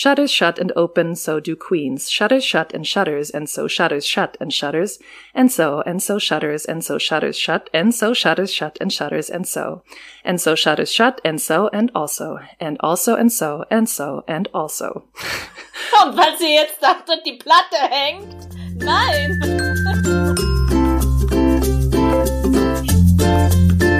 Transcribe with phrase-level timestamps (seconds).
[0.00, 2.10] Shutters shut and open, so do queens.
[2.10, 4.98] Shutters shut and shutters, and so shutters shut and shutters,
[5.34, 9.28] and so, and so shutters, and so shutters shut, and so shutters shut and shutters,
[9.28, 9.82] and so,
[10.24, 14.48] and so shutters shut, and so, and also, and also, and so, and so, and
[14.54, 15.04] also.
[16.02, 18.48] Und weil sie jetzt dachte, die Platte hängt.
[18.76, 19.38] Nein!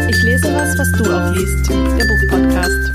[0.09, 1.69] Ich lese was, was du auch liest.
[1.69, 2.91] Der Buchpodcast.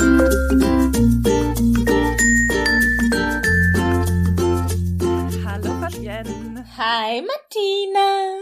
[6.77, 8.35] Hi Martina!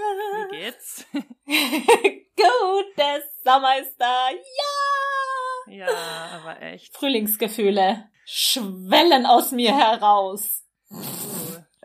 [0.50, 1.06] Wie geht's?
[1.14, 4.30] Gut, der Sommer ist da.
[4.32, 5.86] Ja!
[5.86, 6.98] Ja, aber echt.
[6.98, 10.64] Frühlingsgefühle schwellen aus mir heraus.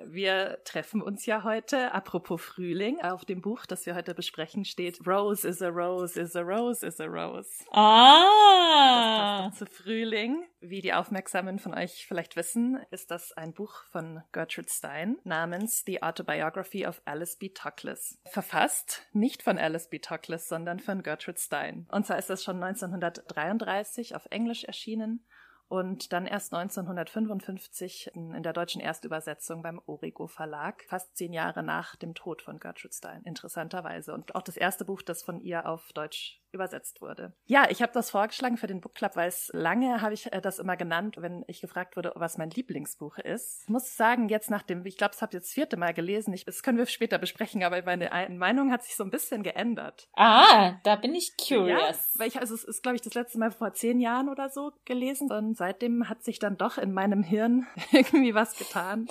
[0.05, 5.07] Wir treffen uns ja heute, apropos Frühling, auf dem Buch, das wir heute besprechen, steht
[5.07, 7.65] Rose is a Rose is a Rose is a Rose.
[7.73, 9.49] Ah!
[9.49, 10.45] Das passt zu Frühling.
[10.61, 15.85] Wie die Aufmerksamen von euch vielleicht wissen, ist das ein Buch von Gertrude Stein namens
[15.87, 17.51] The Autobiography of Alice B.
[17.51, 18.19] Toklas.
[18.27, 20.01] Verfasst nicht von Alice B.
[20.01, 21.87] Toklas, sondern von Gertrude Stein.
[21.93, 25.25] Und zwar ist das schon 1933 auf Englisch erschienen
[25.69, 31.95] und dann erst 1955 in der deutschen Erstübersetzung beim Origo Verlag, fast zehn Jahre nach
[31.97, 34.15] dem Tod von Gertrude Stein, interessanterweise.
[34.15, 37.33] Und auch das erste Buch, das von ihr auf Deutsch übersetzt wurde.
[37.47, 40.41] Ja, ich habe das vorgeschlagen für den Book Club, weil es lange habe ich äh,
[40.41, 43.63] das immer genannt, wenn ich gefragt wurde, was mein Lieblingsbuch ist.
[43.65, 46.33] Ich muss sagen, jetzt nach dem, ich glaube, es habe jetzt das vierte Mal gelesen,
[46.33, 50.09] ich, das können wir später besprechen, aber meine Meinung hat sich so ein bisschen geändert.
[50.15, 52.15] Ah, da bin ich curious.
[52.15, 54.49] Ja, weil ich, also es ist, glaube ich, das letzte Mal vor zehn Jahren oder
[54.49, 59.07] so gelesen und seitdem hat sich dann doch in meinem Hirn irgendwie was getan.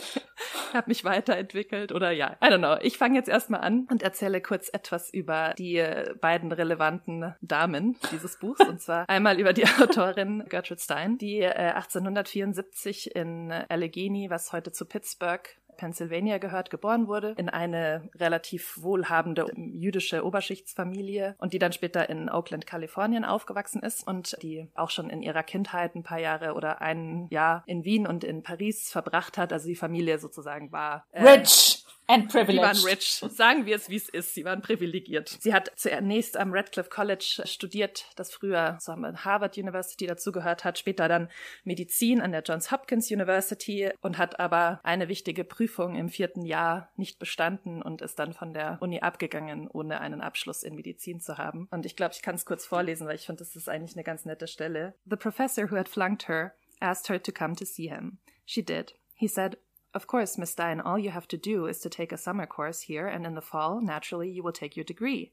[0.70, 2.78] Ich habe mich weiterentwickelt oder ja, I don't know.
[2.82, 5.84] Ich fange jetzt erstmal an und erzähle kurz etwas über die
[6.20, 8.62] beiden relevanten Damen dieses Buchs.
[8.62, 14.72] Und zwar einmal über die Autorin Gertrude Stein, die äh, 1874 in Allegheny, was heute
[14.72, 21.72] zu Pittsburgh Pennsylvania gehört, geboren wurde, in eine relativ wohlhabende jüdische Oberschichtsfamilie und die dann
[21.72, 26.20] später in Oakland, Kalifornien aufgewachsen ist und die auch schon in ihrer Kindheit ein paar
[26.20, 29.54] Jahre oder ein Jahr in Wien und in Paris verbracht hat.
[29.54, 31.77] Also die Familie sozusagen war äh, rich.
[32.08, 32.76] And privileged.
[32.78, 33.24] Sie waren rich.
[33.36, 34.34] Sagen wir es, wie es ist.
[34.34, 35.38] Sie waren privilegiert.
[35.40, 41.08] Sie hat zunächst am Radcliffe College studiert, das früher so Harvard University dazugehört hat, später
[41.08, 41.30] dann
[41.66, 46.92] Medizin an der Johns Hopkins University und hat aber eine wichtige Prüfung im vierten Jahr
[46.96, 51.38] nicht bestanden und ist dann von der Uni abgegangen, ohne einen Abschluss in Medizin zu
[51.38, 51.68] haben.
[51.72, 54.04] Und ich glaube, ich kann es kurz vorlesen, weil ich finde, das ist eigentlich eine
[54.04, 54.96] ganz nette Stelle.
[55.06, 58.20] The professor who had flunked her asked her to come to see him.
[58.46, 58.96] She did.
[59.14, 59.58] He said,
[59.98, 62.82] Of course, Miss Stein, all you have to do is to take a summer course
[62.82, 65.32] here, and in the fall, naturally, you will take your degree.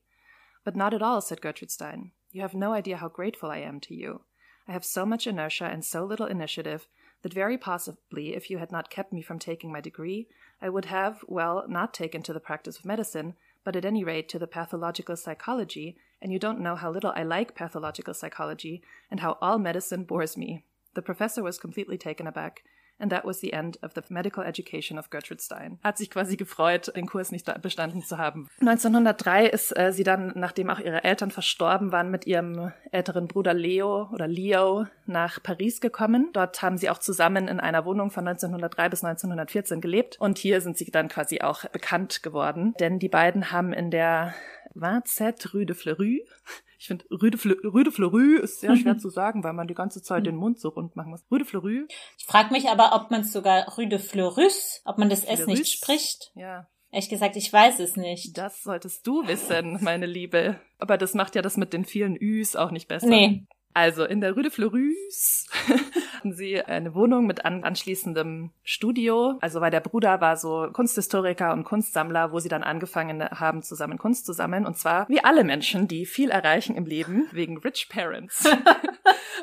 [0.64, 2.12] But not at all, said Gertrude Stein.
[2.32, 4.22] You have no idea how grateful I am to you.
[4.66, 6.88] I have so much inertia and so little initiative
[7.20, 10.28] that very possibly, if you had not kept me from taking my degree,
[10.62, 14.30] I would have, well, not taken to the practice of medicine, but at any rate
[14.30, 19.20] to the pathological psychology, and you don't know how little I like pathological psychology, and
[19.20, 20.64] how all medicine bores me.
[20.94, 22.62] The professor was completely taken aback.
[22.98, 25.78] And that was the end of the medical education of Gertrude Stein.
[25.82, 28.48] Hat sich quasi gefreut, den Kurs nicht bestanden zu haben.
[28.60, 33.52] 1903 ist äh, sie dann, nachdem auch ihre Eltern verstorben waren, mit ihrem älteren Bruder
[33.52, 36.30] Leo oder Leo nach Paris gekommen.
[36.32, 40.16] Dort haben sie auch zusammen in einer Wohnung von 1903 bis 1914 gelebt.
[40.20, 42.74] Und hier sind sie dann quasi auch bekannt geworden.
[42.78, 44.34] Denn die beiden haben in der
[44.74, 46.26] Vincent Rue de Fleury
[46.84, 49.66] ich finde, Rue de, Fle Rue de Fleury ist sehr schwer zu sagen, weil man
[49.66, 51.24] die ganze Zeit den Mund so rund machen muss.
[51.30, 51.86] Rue de Fleury.
[52.18, 55.46] Ich frage mich aber, ob man es sogar Rue de Fleurus, ob man das S
[55.46, 56.30] nicht spricht.
[56.34, 56.68] Ja.
[56.90, 58.36] Ehrlich gesagt, ich weiß es nicht.
[58.36, 60.60] Das solltest du wissen, meine Liebe.
[60.78, 63.06] Aber das macht ja das mit den vielen Üs auch nicht besser.
[63.06, 63.46] Nee.
[63.72, 65.46] Also in der Rue de Fleurus
[66.24, 69.36] hatten sie eine Wohnung mit an anschließendem Studio.
[69.42, 73.98] Also weil der Bruder war so Kunsthistoriker und Kunstsammler, wo sie dann angefangen haben, zusammen
[73.98, 74.64] Kunst zu sammeln.
[74.64, 78.48] Und zwar wie alle Menschen, die viel erreichen im Leben, wegen Rich Parents.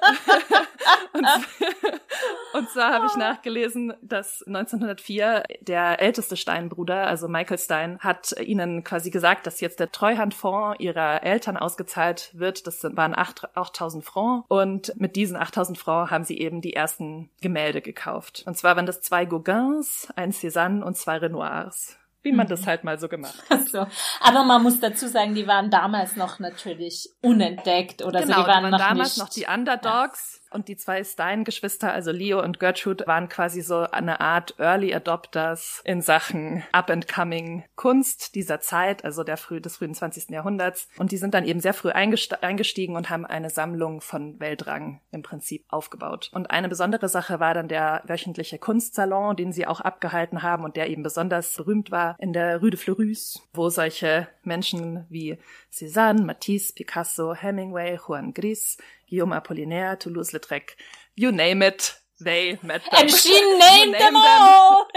[1.13, 1.25] und,
[2.53, 8.83] und zwar habe ich nachgelesen, dass 1904 der älteste Stein-Bruder, also Michael Stein, hat ihnen
[8.83, 12.67] quasi gesagt, dass jetzt der Treuhandfonds ihrer Eltern ausgezahlt wird.
[12.67, 14.45] Das waren 8000 Francs.
[14.47, 18.43] Und mit diesen 8000 Francs haben sie eben die ersten Gemälde gekauft.
[18.45, 22.83] Und zwar waren das zwei Gauguins, ein Cézanne und zwei Renoirs wie man das halt
[22.83, 23.67] mal so gemacht hat.
[23.67, 23.87] So.
[24.19, 28.41] Aber man muss dazu sagen, die waren damals noch natürlich unentdeckt oder genau, so.
[28.43, 30.40] Die waren, die waren noch damals nicht, noch die Underdogs.
[30.51, 35.81] Und die zwei Stein-Geschwister, also Leo und Gertrude, waren quasi so eine Art Early Adopters
[35.85, 40.29] in Sachen Up-and-Coming Kunst dieser Zeit, also der früh, des frühen 20.
[40.29, 40.89] Jahrhunderts.
[40.97, 45.23] Und die sind dann eben sehr früh eingestiegen und haben eine Sammlung von Weltrang im
[45.23, 46.29] Prinzip aufgebaut.
[46.33, 50.75] Und eine besondere Sache war dann der wöchentliche Kunstsalon, den sie auch abgehalten haben und
[50.75, 55.37] der eben besonders berühmt war in der Rue de Fleurus, wo solche Menschen wie
[55.71, 58.77] Cézanne, Matisse, Picasso, Hemingway, Juan Gris,
[59.07, 60.75] Guillaume Apollinaire, Toulouse-Lautrec,
[61.15, 63.01] you name it, they met them.
[63.01, 64.87] And she named them all!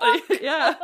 [0.42, 0.78] ja.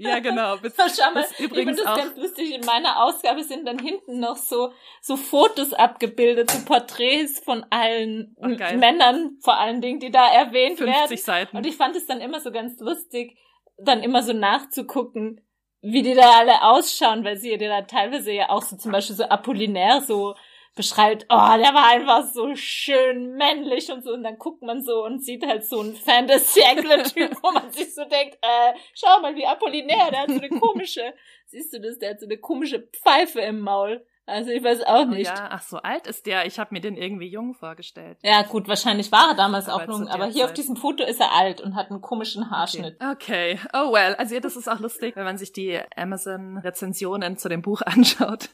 [0.00, 0.56] Ja, genau.
[0.62, 2.54] Bis, Schau mal, ich finde das ganz lustig.
[2.54, 8.34] In meiner Ausgabe sind dann hinten noch so, so Fotos abgebildet, so Porträts von allen
[8.38, 11.16] oh, Männern, vor allen Dingen, die da erwähnt 50 werden.
[11.18, 11.56] Seiten.
[11.56, 13.36] Und ich fand es dann immer so ganz lustig,
[13.76, 15.42] dann immer so nachzugucken,
[15.82, 19.16] wie die da alle ausschauen, weil sie ja da teilweise ja auch so zum Beispiel
[19.16, 20.34] so Apollinaire so
[20.76, 24.12] beschreibt, oh, der war einfach so schön männlich und so.
[24.12, 28.04] Und dann guckt man so und sieht halt so einen Fantasy-Typ, wo man sich so
[28.04, 31.14] denkt, äh, schau mal, wie Apollinaire, der hat so eine komische,
[31.46, 34.06] siehst du das, der hat so eine komische Pfeife im Maul.
[34.30, 35.30] Also ich weiß auch nicht.
[35.30, 36.46] Oh ja, ach so alt ist der.
[36.46, 38.18] Ich habe mir den irgendwie jung vorgestellt.
[38.22, 40.44] Ja, gut, wahrscheinlich war er damals aber auch jung, aber hier Zeit.
[40.44, 42.96] auf diesem Foto ist er alt und hat einen komischen Haarschnitt.
[43.00, 43.58] Okay.
[43.58, 43.60] okay.
[43.72, 47.48] Oh well, also ja, das ist auch lustig, wenn man sich die Amazon Rezensionen zu
[47.48, 48.50] dem Buch anschaut,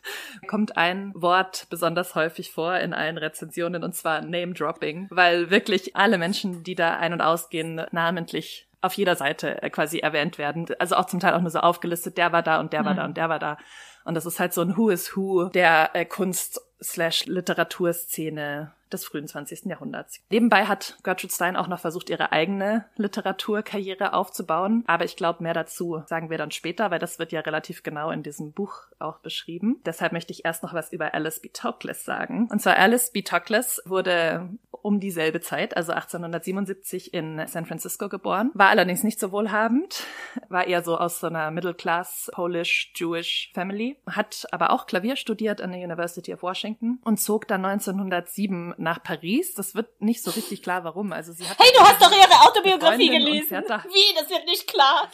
[0.48, 5.96] kommt ein Wort besonders häufig vor in allen Rezensionen und zwar Name Dropping, weil wirklich
[5.96, 10.66] alle Menschen, die da ein- und ausgehen, namentlich auf jeder Seite äh, quasi erwähnt werden.
[10.78, 12.96] Also auch zum Teil auch nur so aufgelistet, der war da und der war mhm.
[12.96, 13.58] da und der war da.
[14.06, 19.04] Und das ist halt so ein Who is Who der äh, Kunst slash Literaturszene des
[19.04, 19.66] frühen 20.
[19.66, 20.20] Jahrhunderts.
[20.30, 24.84] Nebenbei hat Gertrude Stein auch noch versucht, ihre eigene Literaturkarriere aufzubauen.
[24.86, 28.10] Aber ich glaube, mehr dazu sagen wir dann später, weil das wird ja relativ genau
[28.10, 29.80] in diesem Buch auch beschrieben.
[29.84, 31.48] Deshalb möchte ich erst noch was über Alice B.
[31.48, 32.48] Toklas sagen.
[32.50, 33.22] Und zwar Alice B.
[33.22, 39.32] Toklas wurde um dieselbe Zeit, also 1877 in San Francisco geboren, war allerdings nicht so
[39.32, 40.04] wohlhabend,
[40.48, 45.72] war eher so aus so einer Middle-Class Polish-Jewish Family, hat aber auch Klavier studiert an
[45.72, 46.65] der University of Washington
[47.04, 49.54] und zog dann 1907 nach Paris.
[49.54, 51.12] Das wird nicht so richtig klar, warum.
[51.12, 53.64] Also sie hat hey, du hast doch ihre Autobiografie gelesen.
[53.68, 54.14] Wie?
[54.14, 55.10] Das wird nicht klar.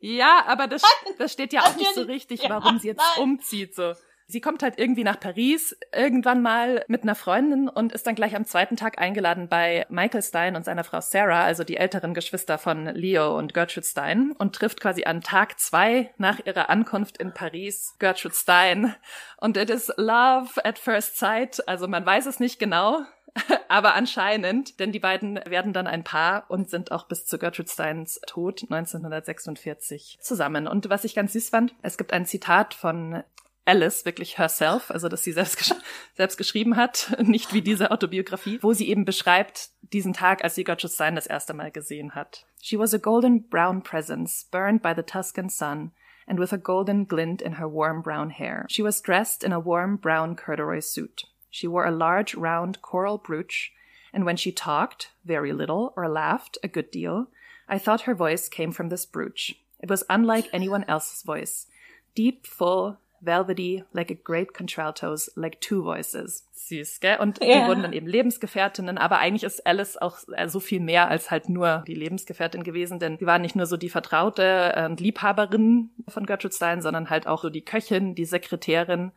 [0.00, 0.82] Ja, aber das,
[1.18, 3.74] das steht ja auch nicht so richtig, warum sie jetzt umzieht.
[3.74, 3.94] So.
[4.28, 8.34] Sie kommt halt irgendwie nach Paris irgendwann mal mit einer Freundin und ist dann gleich
[8.34, 12.58] am zweiten Tag eingeladen bei Michael Stein und seiner Frau Sarah, also die älteren Geschwister
[12.58, 17.34] von Leo und Gertrude Stein, und trifft quasi an Tag zwei nach ihrer Ankunft in
[17.34, 18.96] Paris Gertrude Stein.
[19.36, 21.66] Und it is love at first sight.
[21.68, 23.02] Also man weiß es nicht genau,
[23.68, 27.68] aber anscheinend, denn die beiden werden dann ein Paar und sind auch bis zu Gertrude
[27.68, 30.66] Steins Tod 1946 zusammen.
[30.66, 33.22] Und was ich ganz süß fand, es gibt ein Zitat von
[33.66, 35.74] Alice wirklich herself, also dass sie selbst, gesch
[36.14, 40.64] selbst geschrieben hat, nicht wie diese Autobiografie, wo sie eben beschreibt diesen Tag, als sie
[40.64, 42.46] Gertrude Stein das erste Mal gesehen hat.
[42.62, 45.92] She was a golden brown presence, burned by the Tuscan sun,
[46.26, 48.66] and with a golden glint in her warm brown hair.
[48.68, 51.24] She was dressed in a warm brown corduroy suit.
[51.50, 53.72] She wore a large round coral brooch,
[54.12, 57.28] and when she talked, very little, or laughed a good deal,
[57.68, 59.56] I thought her voice came from this brooch.
[59.80, 61.66] It was unlike anyone else's voice.
[62.14, 66.46] Deep, full, velvety, like a great contralto's, like two voices.
[66.52, 67.18] Süß, gell?
[67.18, 67.60] Und yeah.
[67.60, 71.30] die wurden dann eben Lebensgefährtinnen, aber eigentlich ist Alice auch äh, so viel mehr als
[71.30, 75.90] halt nur die Lebensgefährtin gewesen, denn sie war nicht nur so die Vertraute und Liebhaberin
[76.08, 79.12] von Gertrude Stein, sondern halt auch so die Köchin, die Sekretärin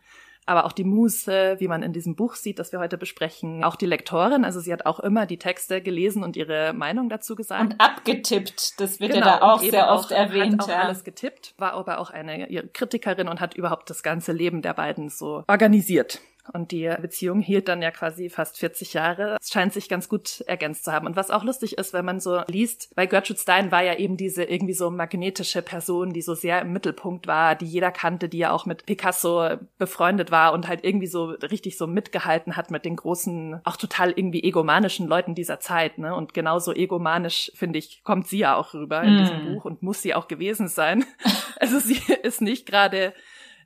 [0.49, 3.75] aber auch die Muse, wie man in diesem Buch sieht, das wir heute besprechen, auch
[3.75, 7.61] die Lektorin, also sie hat auch immer die Texte gelesen und ihre Meinung dazu gesagt.
[7.61, 10.53] Und abgetippt, das wird genau, ja da auch sehr oft auch, erwähnt.
[10.53, 10.81] Hat auch ja.
[10.81, 15.09] alles getippt, war aber auch eine Kritikerin und hat überhaupt das ganze Leben der beiden
[15.09, 16.19] so organisiert.
[16.53, 19.37] Und die Beziehung hielt dann ja quasi fast 40 Jahre.
[19.41, 21.05] Es scheint sich ganz gut ergänzt zu haben.
[21.05, 24.17] Und was auch lustig ist, wenn man so liest, bei Gertrude Stein war ja eben
[24.17, 28.39] diese irgendwie so magnetische Person, die so sehr im Mittelpunkt war, die jeder kannte, die
[28.39, 32.85] ja auch mit Picasso befreundet war und halt irgendwie so richtig so mitgehalten hat mit
[32.85, 35.97] den großen, auch total irgendwie egomanischen Leuten dieser Zeit.
[35.97, 36.15] Ne?
[36.15, 39.17] Und genauso egomanisch, finde ich, kommt sie ja auch rüber in mm.
[39.17, 41.05] diesem Buch und muss sie auch gewesen sein.
[41.59, 43.13] also sie ist nicht gerade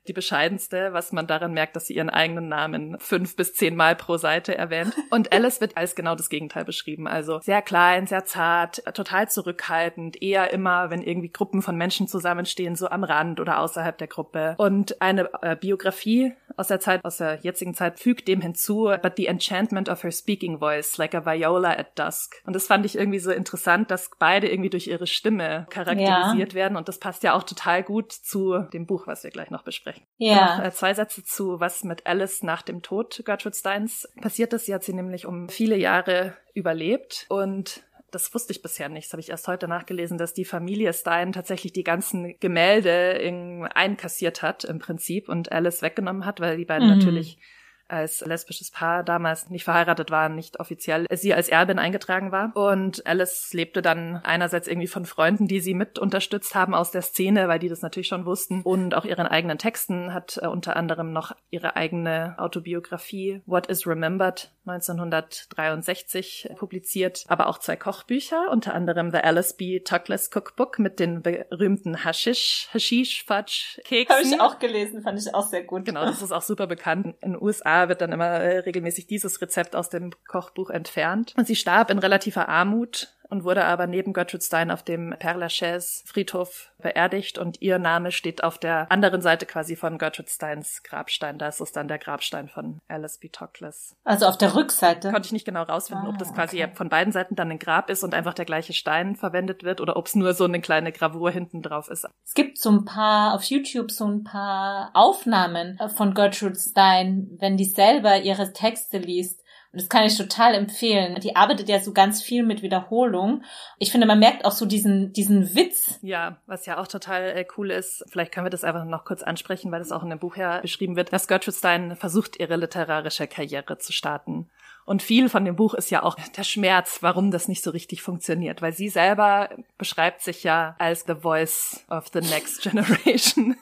[0.06, 3.96] die bescheidenste, was man daran merkt, dass sie ihren eigenen Namen fünf bis zehn Mal
[3.96, 4.94] pro Seite erwähnt.
[5.10, 7.08] Und Alice wird als genau das Gegenteil beschrieben.
[7.08, 12.76] Also sehr klein, sehr zart, total zurückhaltend, eher immer, wenn irgendwie Gruppen von Menschen zusammenstehen,
[12.76, 14.54] so am Rand oder außerhalb der Gruppe.
[14.58, 19.14] Und eine äh, Biografie aus der Zeit, aus der jetzigen Zeit, fügt dem hinzu, but
[19.16, 22.42] the enchantment of her speaking voice, like a viola at dusk.
[22.46, 26.54] Und das fand ich irgendwie so interessant, dass beide irgendwie durch ihre Stimme charakterisiert ja.
[26.54, 26.76] werden.
[26.76, 29.93] Und das passt ja auch total gut zu dem Buch, was wir gleich noch besprechen
[30.16, 30.58] Ja.
[30.58, 34.66] Noch, äh, zwei Sätze zu, was mit Alice nach dem Tod Gertrude Steins passiert ist.
[34.66, 39.12] Sie hat sie nämlich um viele Jahre überlebt und das wusste ich bisher nicht, das
[39.12, 44.40] habe ich erst heute nachgelesen, dass die Familie Stein tatsächlich die ganzen Gemälde in, einkassiert
[44.40, 46.98] hat im Prinzip und Alice weggenommen hat, weil die beiden mhm.
[46.98, 47.38] natürlich
[47.88, 52.52] als lesbisches Paar damals nicht verheiratet waren, nicht offiziell sie als Erbin eingetragen war.
[52.54, 57.02] Und Alice lebte dann einerseits irgendwie von Freunden, die sie mit unterstützt haben aus der
[57.02, 60.76] Szene, weil die das natürlich schon wussten und auch ihren eigenen Texten hat äh, unter
[60.76, 68.74] anderem noch ihre eigene Autobiografie What is Remembered 1963 publiziert, aber auch zwei Kochbücher, unter
[68.74, 69.80] anderem The Alice B.
[69.80, 74.16] Tuglas Cookbook mit den berühmten Hashish, Hashish Fudge Keksen.
[74.16, 75.84] Habe ich auch gelesen, fand ich auch sehr gut.
[75.84, 77.14] Genau, das ist auch super bekannt.
[77.20, 81.34] In den USA wird dann immer äh, regelmäßig dieses Rezept aus dem Kochbuch entfernt.
[81.36, 85.36] Und sie starb in relativer Armut und wurde aber neben Gertrude Stein auf dem Père
[85.36, 90.84] Lachaise Friedhof beerdigt und ihr Name steht auf der anderen Seite quasi von Gertrude Steins
[90.84, 91.36] Grabstein.
[91.38, 93.28] Da ist es dann der Grabstein von Alice B.
[93.28, 93.96] Toklas.
[94.04, 95.10] Also auf der Rückseite?
[95.10, 96.74] Konnte ich nicht genau rausfinden, ah, ob das ah, quasi okay.
[96.74, 99.96] von beiden Seiten dann ein Grab ist und einfach der gleiche Stein verwendet wird oder
[99.96, 102.06] ob es nur so eine kleine Gravur hinten drauf ist.
[102.24, 107.56] Es gibt so ein paar, auf YouTube so ein paar Aufnahmen von Gertrude Stein, wenn
[107.56, 109.43] die selber ihre Texte liest
[109.74, 111.16] und das kann ich total empfehlen.
[111.20, 113.42] Die arbeitet ja so ganz viel mit Wiederholung.
[113.80, 115.98] Ich finde, man merkt auch so diesen, diesen Witz.
[116.00, 118.04] Ja, was ja auch total äh, cool ist.
[118.08, 120.60] Vielleicht können wir das einfach noch kurz ansprechen, weil das auch in dem Buch ja
[120.60, 124.48] beschrieben wird, dass Gertrude Stein versucht, ihre literarische Karriere zu starten.
[124.84, 128.02] Und viel von dem Buch ist ja auch der Schmerz, warum das nicht so richtig
[128.02, 133.56] funktioniert, weil sie selber beschreibt sich ja als the voice of the next generation.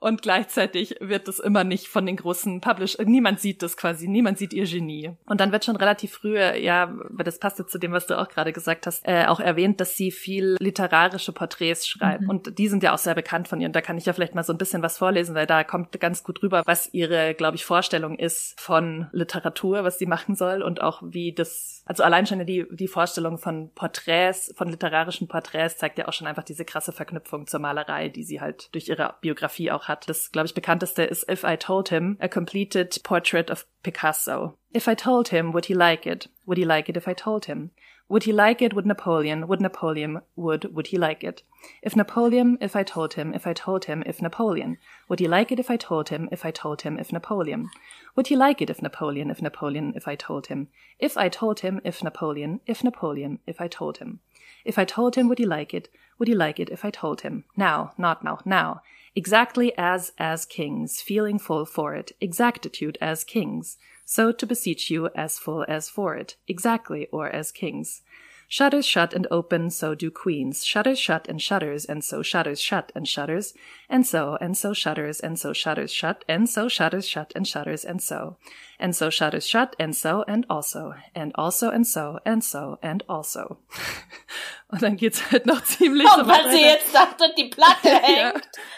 [0.00, 4.38] Und gleichzeitig wird das immer nicht von den großen Publish, niemand sieht das quasi, niemand
[4.38, 5.12] sieht ihr Genie.
[5.26, 8.28] Und dann wird schon relativ früh, ja, weil das passte zu dem, was du auch
[8.28, 12.22] gerade gesagt hast, äh, auch erwähnt, dass sie viel literarische Porträts schreibt.
[12.22, 12.28] Mhm.
[12.28, 13.66] Und die sind ja auch sehr bekannt von ihr.
[13.66, 15.98] Und da kann ich ja vielleicht mal so ein bisschen was vorlesen, weil da kommt
[15.98, 20.55] ganz gut rüber, was ihre, glaube ich, Vorstellung ist von Literatur, was sie machen soll
[20.62, 25.78] und auch wie das, also allein schon die, die Vorstellung von Porträts, von literarischen Porträts
[25.78, 29.14] zeigt ja auch schon einfach diese krasse Verknüpfung zur Malerei, die sie halt durch ihre
[29.20, 30.08] Biografie auch hat.
[30.08, 34.56] Das, glaube ich, bekannteste ist If I Told Him, a completed portrait of Picasso.
[34.74, 36.28] If I told him, would he like it?
[36.44, 37.70] Would he like it if I told him?
[38.08, 38.72] Would he like it?
[38.72, 39.48] Would Napoleon?
[39.48, 40.20] Would Napoleon?
[40.36, 41.42] Would, would he like it?
[41.82, 44.78] If Napoleon, if I told him, if I told him, if Napoleon.
[45.08, 47.68] Would he like it if I told him, if I told him, if Napoleon?
[48.14, 50.68] Would he like it if Napoleon, if Napoleon, if I told him?
[51.00, 54.20] If I told him, if Napoleon, if Napoleon, if I told him.
[54.64, 55.88] If I told him, would he like it?
[56.18, 57.44] Would he like it if I told him?
[57.56, 58.82] Now, not now, now.
[59.16, 63.78] Exactly as as kings, feeling full for it, exactitude as kings.
[64.08, 68.02] So to beseech you as full as for it, exactly or as kings.
[68.48, 70.64] Shutters shut and open, so do queens.
[70.64, 73.52] Shutters shut and shutters, and so shutters shut and shutters,
[73.88, 77.84] and so, and so shutters, and so shutters shut, and so shutters shut and shutters,
[77.84, 78.36] and so.
[78.78, 83.04] And so shutters shut, and so, and also, and also, and so, and so, and
[83.08, 83.58] also.
[84.68, 87.88] Und dann geht's halt noch ziemlich oh, so weil sie jetzt sagt und die Platte
[88.02, 88.18] hängt.
[88.18, 88.32] ja.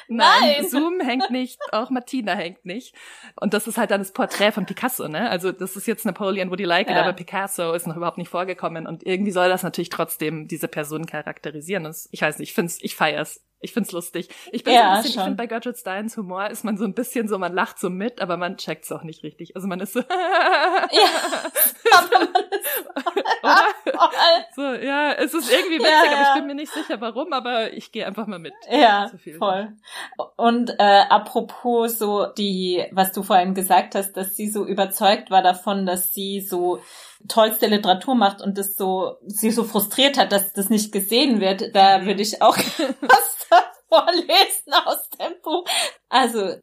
[0.09, 2.95] Nein, Nein, Zoom hängt nicht, auch Martina hängt nicht.
[3.37, 5.31] Und das ist halt dann das Porträt von Picasso, ne?
[5.31, 7.02] Also das ist jetzt Napoleon Would You Like It, ja.
[7.02, 8.87] aber Picasso ist noch überhaupt nicht vorgekommen.
[8.87, 11.87] Und irgendwie soll das natürlich trotzdem diese Person charakterisieren.
[11.87, 13.40] Und ich weiß nicht, ich find's, ich feier's.
[13.60, 14.28] Ich find's lustig.
[14.52, 15.20] Ich bin ja, so ein bisschen, schon.
[15.20, 17.90] ich finde bei Gertrude Steins Humor ist man so ein bisschen so, man lacht so
[17.90, 19.56] mit, aber man checkt's auch nicht richtig.
[19.56, 20.00] Also man ist so.
[20.00, 20.06] ja,
[21.92, 22.68] aber man ist
[24.54, 26.12] so, ja, es ist irgendwie witzig, ja, ja.
[26.12, 28.52] aber ich bin mir nicht sicher warum, aber ich gehe einfach mal mit.
[28.70, 29.72] Ja, so voll.
[30.36, 35.42] Und äh, apropos so die, was du vorhin gesagt hast, dass sie so überzeugt war
[35.42, 36.80] davon, dass sie so
[37.26, 41.74] tollste Literatur macht und das so sie so frustriert hat, dass das nicht gesehen wird,
[41.74, 42.06] da mhm.
[42.06, 42.56] würde ich auch
[43.00, 43.38] was
[43.88, 45.64] vorlesen aus dem Buch.
[46.09, 46.57] Also,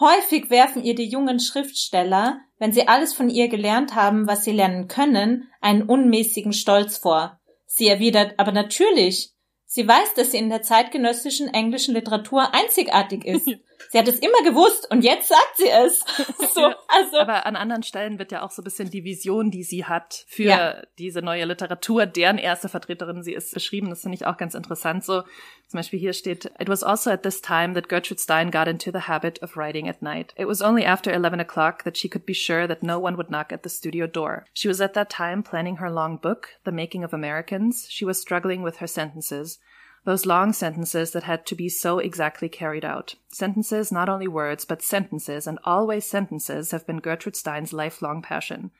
[0.00, 4.52] häufig werfen ihr die jungen Schriftsteller, wenn sie alles von ihr gelernt haben, was sie
[4.52, 7.38] lernen können, einen unmäßigen Stolz vor.
[7.66, 9.32] Sie erwidert, aber natürlich.
[9.66, 13.46] Sie weiß, dass sie in der zeitgenössischen englischen Literatur einzigartig ist.
[13.90, 16.00] Sie hat es immer gewusst und jetzt sagt sie es.
[16.54, 17.18] so, also.
[17.18, 20.24] Aber an anderen Stellen wird ja auch so ein bisschen die Vision, die sie hat
[20.26, 20.82] für ja.
[20.98, 23.90] diese neue Literatur, deren erste Vertreterin sie ist, beschrieben.
[23.90, 25.04] Das finde ich auch ganz interessant.
[25.04, 25.22] So,
[25.68, 28.92] zum Beispiel hier steht, It was also at this time that Gertrude Stein got into
[28.92, 30.32] the habit of writing at night.
[30.36, 33.30] It was only after 11 o'clock that she could be sure that no one would
[33.30, 34.46] knock at the studio door.
[34.52, 37.86] She was at that time planning her long book, The Making of Americans.
[37.90, 39.58] She was struggling with her sentences.
[40.04, 43.16] Those long sentences that had to be so exactly carried out.
[43.28, 48.70] Sentences, not only words, but sentences, and always sentences, have been Gertrude Stein's lifelong passion.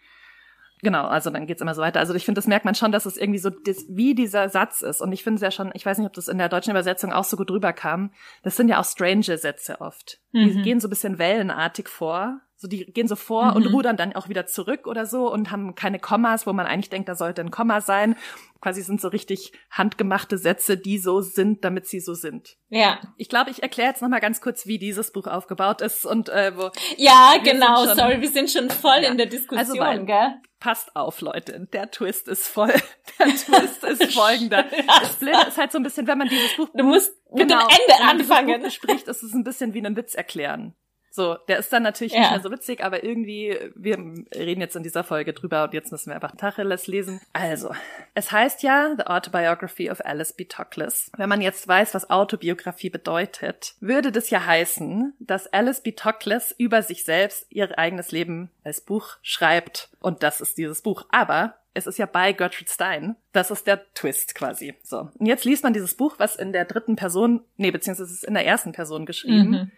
[0.82, 2.00] Genau, also dann geht's immer so weiter.
[2.00, 3.50] Also ich finde, das merkt man schon, dass es irgendwie so
[3.88, 5.00] wie dieser Satz ist.
[5.00, 7.12] Und ich finde es ja schon, ich weiß nicht, ob das in der deutschen Übersetzung
[7.12, 8.12] auch so gut rüberkam.
[8.42, 10.20] Das sind ja auch strange Sätze oft.
[10.32, 10.48] Mhm.
[10.48, 12.40] Die gehen so ein bisschen wellenartig vor.
[12.58, 13.56] So, die gehen so vor mhm.
[13.56, 16.88] und rudern dann auch wieder zurück oder so und haben keine Kommas, wo man eigentlich
[16.88, 18.16] denkt, da sollte ein Komma sein.
[18.62, 22.56] Quasi sind so richtig handgemachte Sätze, die so sind, damit sie so sind.
[22.68, 22.98] Ja.
[23.18, 26.56] Ich glaube, ich erkläre jetzt nochmal ganz kurz, wie dieses Buch aufgebaut ist und äh,
[26.56, 26.70] wo.
[26.96, 27.84] Ja, genau.
[27.84, 29.10] Schon, Sorry, wir sind schon voll ja.
[29.10, 30.36] in der Diskussion, also, gell?
[30.58, 31.68] Passt auf, Leute.
[31.72, 32.72] Der Twist ist voll.
[33.18, 34.64] Der Twist ist folgender.
[34.86, 36.68] Das Blöde ist halt so ein bisschen, wenn man dieses Buch.
[36.74, 38.48] Du musst mit genau, dem Ende anfangen.
[38.48, 40.74] Wenn man spricht, ist es ein bisschen wie einen Witz erklären.
[41.16, 42.20] So, der ist dann natürlich ja.
[42.20, 43.96] nicht mehr so witzig, aber irgendwie, wir
[44.34, 47.22] reden jetzt in dieser Folge drüber und jetzt müssen wir einfach Tacheles lesen.
[47.32, 47.74] Also,
[48.12, 50.44] es heißt ja The Autobiography of Alice B.
[50.44, 51.10] Toklas.
[51.16, 55.92] Wenn man jetzt weiß, was Autobiografie bedeutet, würde das ja heißen, dass Alice B.
[55.92, 59.88] Toklas über sich selbst ihr eigenes Leben als Buch schreibt.
[60.00, 61.06] Und das ist dieses Buch.
[61.08, 63.16] Aber es ist ja bei Gertrude Stein.
[63.32, 64.74] Das ist der Twist quasi.
[64.82, 65.08] So.
[65.14, 68.24] Und jetzt liest man dieses Buch, was in der dritten Person, nee, beziehungsweise es ist
[68.24, 69.50] in der ersten Person geschrieben.
[69.50, 69.72] Mhm.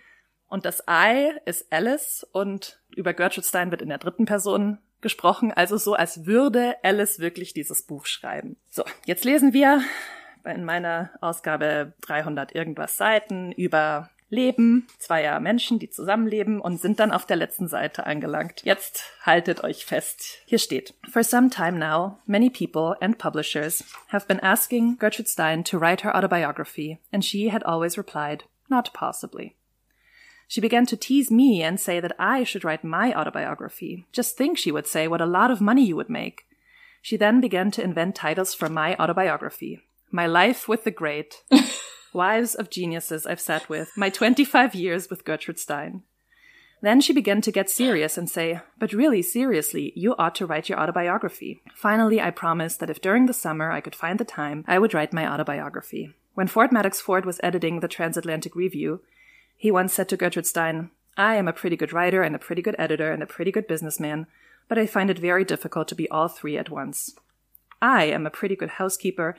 [0.49, 5.53] Und das I ist Alice und über Gertrude Stein wird in der dritten Person gesprochen,
[5.53, 8.57] also so, als würde Alice wirklich dieses Buch schreiben.
[8.71, 9.83] So, jetzt lesen wir
[10.45, 17.13] in meiner Ausgabe 300 irgendwas Seiten über Leben zweier Menschen, die zusammenleben und sind dann
[17.13, 18.63] auf der letzten Seite angelangt.
[18.63, 20.39] Jetzt haltet euch fest.
[20.45, 25.65] Hier steht, For some time now, many people and publishers have been asking Gertrude Stein
[25.65, 29.57] to write her autobiography, and she had always replied, not possibly.
[30.49, 34.07] She began to tease me and say that I should write my autobiography.
[34.13, 36.47] Just think, she would say, what a lot of money you would make.
[37.03, 39.83] She then began to invent titles for my autobiography.
[40.11, 41.43] My life with the great.
[42.15, 43.91] Wives of geniuses I've sat with.
[43.95, 46.03] My 25 years with Gertrude Stein.
[46.81, 50.71] Then she began to get serious and say, But really, seriously, you ought to write
[50.71, 51.61] your autobiography.
[51.75, 54.95] Finally, I promised that if during the summer I could find the time, I would
[54.95, 56.15] write my autobiography.
[56.35, 59.03] When Ford Maddox Ford was editing the Transatlantic Review,
[59.59, 62.63] he once said to Gertrude Stein, I am a pretty good writer and a pretty
[62.63, 64.29] good editor and a pretty good businessman,
[64.69, 67.17] but I find it very difficult to be all three at once.
[67.83, 69.37] I am a pretty good housekeeper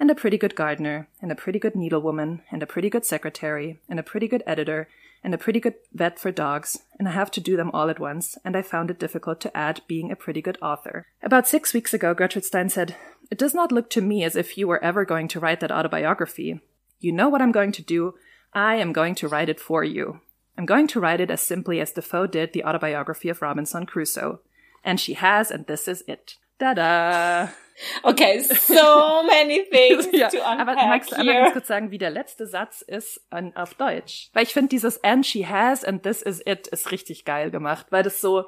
[0.00, 3.78] and a pretty good gardener and a pretty good needlewoman and a pretty good secretary
[3.88, 4.88] and a pretty good editor
[5.22, 8.00] and a pretty good vet for dogs, and I have to do them all at
[8.00, 11.06] once, and I found it difficult to add being a pretty good author.
[11.22, 12.96] About six weeks ago, Gertrude Stein said,
[13.30, 15.70] It does not look to me as if you were ever going to write that
[15.70, 16.60] autobiography.
[17.00, 18.14] You know what I'm going to do,
[18.52, 20.20] I am going to write it for you.
[20.58, 24.40] I'm going to write it as simply as Defoe did the autobiography of Robinson Crusoe.
[24.84, 26.36] And she has, and this is it.
[26.58, 27.48] Da-da!
[28.04, 31.98] Okay, so many things ja, to unpack Aber magst du einmal ganz kurz sagen, wie
[31.98, 34.28] der letzte Satz ist an, auf Deutsch?
[34.34, 37.86] Weil ich finde dieses and she has and this is it ist richtig geil gemacht,
[37.90, 38.44] weil das so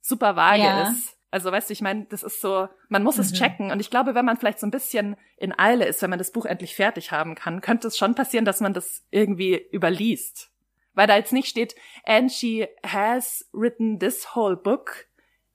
[0.00, 0.88] super vage ja.
[0.88, 1.16] ist.
[1.32, 3.22] Also weißt du, ich meine, das ist so, man muss mhm.
[3.22, 3.70] es checken.
[3.72, 6.30] Und ich glaube, wenn man vielleicht so ein bisschen in Eile ist, wenn man das
[6.30, 10.50] Buch endlich fertig haben kann, könnte es schon passieren, dass man das irgendwie überliest.
[10.92, 15.06] Weil da jetzt nicht steht, and she has written this whole book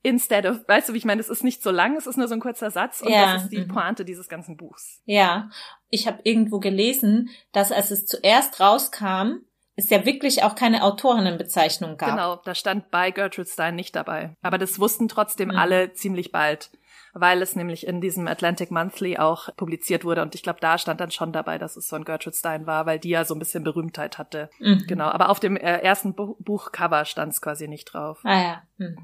[0.02, 2.26] instead of, weißt du, wie ich meine, es ist nicht so lang, es ist nur
[2.26, 3.34] so ein kurzer Satz und ja.
[3.34, 3.68] das ist die mhm.
[3.68, 5.00] Pointe dieses ganzen Buchs.
[5.04, 5.48] Ja,
[5.90, 9.44] ich habe irgendwo gelesen, dass als es zuerst rauskam,
[9.78, 12.10] es ja wirklich auch keine Autorinnenbezeichnung gab.
[12.10, 14.34] Genau, da stand bei Gertrude Stein nicht dabei.
[14.42, 15.56] Aber das wussten trotzdem mhm.
[15.56, 16.70] alle ziemlich bald,
[17.14, 20.22] weil es nämlich in diesem Atlantic Monthly auch publiziert wurde.
[20.22, 22.86] Und ich glaube, da stand dann schon dabei, dass es so ein Gertrude Stein war,
[22.86, 24.50] weil die ja so ein bisschen Berühmtheit hatte.
[24.58, 24.82] Mhm.
[24.88, 28.18] Genau, aber auf dem äh, ersten Bu Buchcover stand es quasi nicht drauf.
[28.24, 28.62] Ah ja.
[28.78, 28.98] Mhm.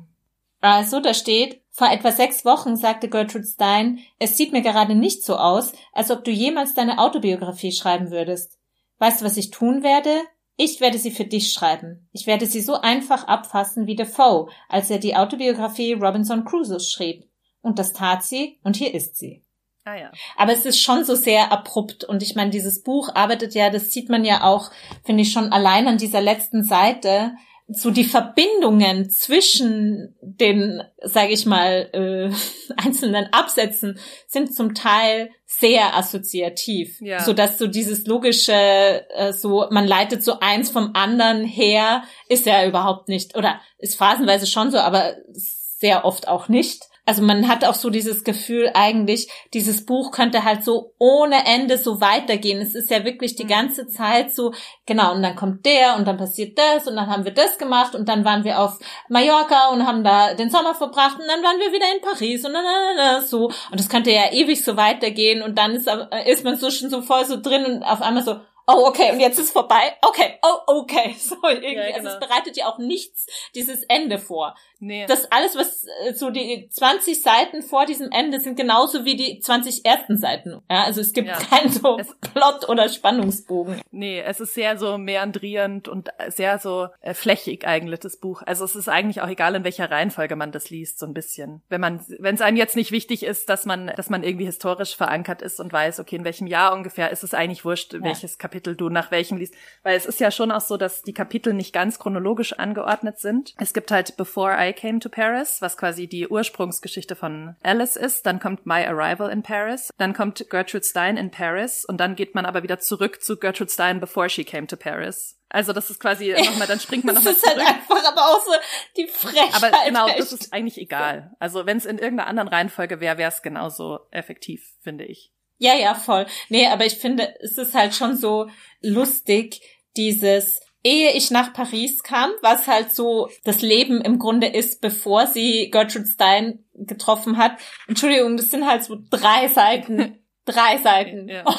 [0.61, 5.23] Also, da steht, vor etwa sechs Wochen sagte Gertrude Stein, es sieht mir gerade nicht
[5.23, 8.59] so aus, als ob du jemals deine Autobiografie schreiben würdest.
[8.99, 10.23] Weißt du, was ich tun werde?
[10.57, 12.09] Ich werde sie für dich schreiben.
[12.13, 17.25] Ich werde sie so einfach abfassen wie Defoe, als er die Autobiografie Robinson Crusoe schrieb.
[17.61, 19.45] Und das tat sie, und hier ist sie.
[19.85, 20.13] Ah, ja.
[20.37, 22.05] Aber es ist schon so sehr abrupt.
[22.05, 24.71] Und ich meine, dieses Buch arbeitet ja, das sieht man ja auch,
[25.05, 27.33] finde ich, schon allein an dieser letzten Seite,
[27.67, 32.31] so die Verbindungen zwischen den, sage ich mal, äh,
[32.77, 37.21] einzelnen Absätzen sind zum Teil sehr assoziativ, ja.
[37.21, 42.45] so dass so dieses logische, äh, so man leitet so eins vom anderen her, ist
[42.47, 46.83] ja überhaupt nicht oder ist phasenweise schon so, aber sehr oft auch nicht.
[47.07, 51.77] Also man hat auch so dieses Gefühl eigentlich, dieses Buch könnte halt so ohne Ende
[51.77, 52.61] so weitergehen.
[52.61, 53.49] Es ist ja wirklich die mhm.
[53.49, 54.55] ganze Zeit so,
[54.87, 57.95] genau, und dann kommt der und dann passiert das und dann haben wir das gemacht
[57.95, 61.59] und dann waren wir auf Mallorca und haben da den Sommer verbracht und dann waren
[61.59, 63.47] wir wieder in Paris und dann so.
[63.71, 65.89] Und das könnte ja ewig so weitergehen und dann ist,
[66.27, 69.21] ist man so schon so voll so drin und auf einmal so, oh, okay, und
[69.21, 69.95] jetzt ist vorbei.
[70.03, 71.15] Okay, oh, okay.
[71.19, 71.75] So, irgendwie.
[71.75, 72.27] Ja, Also es genau.
[72.27, 74.55] bereitet ja auch nichts dieses Ende vor.
[74.81, 75.07] Nee.
[75.07, 79.39] Das alles, was äh, so die 20 Seiten vor diesem Ende sind genauso wie die
[79.41, 80.61] 20 ersten Seiten.
[80.71, 81.39] Ja, also es gibt Ja.
[81.39, 83.81] keinen so Es- Plot oder Spannungsbogen.
[83.91, 88.43] Nee, es ist sehr so meandrierend und sehr so äh, flächig eigentlich, das Buch.
[88.45, 91.63] Also es ist eigentlich auch egal, in welcher Reihenfolge man das liest, so ein bisschen.
[91.69, 94.97] Wenn man, wenn es einem jetzt nicht wichtig ist, dass man, dass man irgendwie historisch
[94.97, 98.54] verankert ist und weiß, okay, in welchem Jahr ungefähr, ist es eigentlich wurscht, welches Kapitel
[98.61, 99.55] du nach welchem liest.
[99.83, 103.55] Weil es ist ja schon auch so, dass die Kapitel nicht ganz chronologisch angeordnet sind.
[103.59, 108.27] Es gibt halt Before I Came to Paris, was quasi die Ursprungsgeschichte von Alice ist.
[108.27, 109.91] Dann kommt My Arrival in Paris.
[109.99, 111.85] Dann kommt Gertrude Stein in Paris.
[111.85, 115.39] Und dann geht man aber wieder zurück zu Gertrude Stein before she came to Paris.
[115.51, 117.69] Also das ist quasi nochmal, dann springt man Das nochmal ist halt zurück.
[117.69, 118.53] einfach aber auch so
[118.97, 119.55] die Frechheit.
[119.55, 121.33] Aber genau, das ist eigentlich egal.
[121.39, 125.31] Also wenn es in irgendeiner anderen Reihenfolge wäre, wäre es genauso effektiv, finde ich.
[125.59, 126.27] Ja, ja, voll.
[126.49, 128.49] Nee, aber ich finde, es ist halt schon so
[128.83, 129.61] lustig,
[129.97, 135.27] dieses Ehe ich nach Paris kam, was halt so das Leben im Grunde ist, bevor
[135.27, 137.53] sie Gertrude Stein getroffen hat.
[137.89, 140.19] Entschuldigung, das sind halt so drei Seiten.
[140.47, 141.27] Drei Seiten.
[141.27, 141.43] Ja.
[141.47, 141.57] Und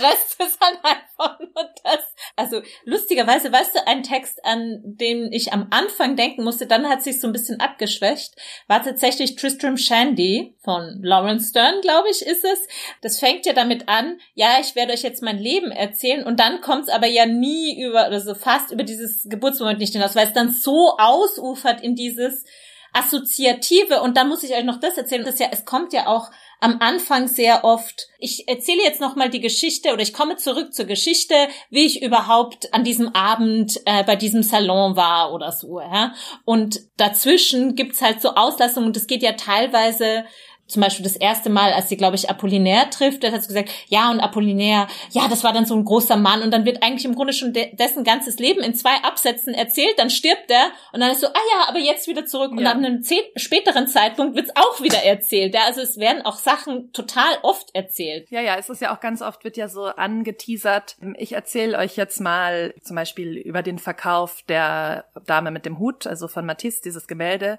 [0.00, 2.00] Rest ist halt einfach nur das.
[2.36, 7.02] Also lustigerweise, weißt du, ein Text, an den ich am Anfang denken musste, dann hat
[7.02, 8.34] sich so ein bisschen abgeschwächt,
[8.68, 12.66] war tatsächlich Tristram Shandy von Lawrence Stern, glaube ich, ist es.
[13.02, 16.60] Das fängt ja damit an, ja, ich werde euch jetzt mein Leben erzählen und dann
[16.60, 20.26] kommt es aber ja nie über, oder so fast über dieses Geburtsmoment nicht hinaus, weil
[20.26, 22.44] es dann so ausufert in dieses
[22.92, 25.24] Assoziative und dann muss ich euch noch das erzählen.
[25.24, 28.08] Das ist ja, es kommt ja auch am Anfang sehr oft.
[28.18, 31.34] Ich erzähle jetzt noch mal die Geschichte oder ich komme zurück zur Geschichte,
[31.68, 35.80] wie ich überhaupt an diesem Abend äh, bei diesem Salon war oder so.
[35.80, 36.14] Ja?
[36.44, 40.24] Und dazwischen gibt's halt so Auslassungen und das geht ja teilweise
[40.66, 44.10] zum Beispiel das erste Mal, als sie, glaube ich, Apollinaire trifft, hat sie gesagt, ja,
[44.10, 47.14] und Apollinaire, ja, das war dann so ein großer Mann und dann wird eigentlich im
[47.14, 51.10] Grunde schon de dessen ganzes Leben in zwei Absätzen erzählt, dann stirbt er und dann
[51.10, 52.72] ist so, ah ja, aber jetzt wieder zurück und Ja.
[52.72, 53.04] an einem
[53.36, 55.54] späteren Zeitpunkt wird's auch wieder erzählt.
[55.54, 58.30] Ja, also es werden auch Sachen total oft erzählt.
[58.30, 60.96] Ja, ja, es ist ja auch ganz oft, wird ja so angeteasert.
[61.16, 66.06] Ich erzähle euch jetzt mal zum Beispiel über den Verkauf der Dame mit dem Hut,
[66.06, 67.58] also von Matisse, dieses Gemälde.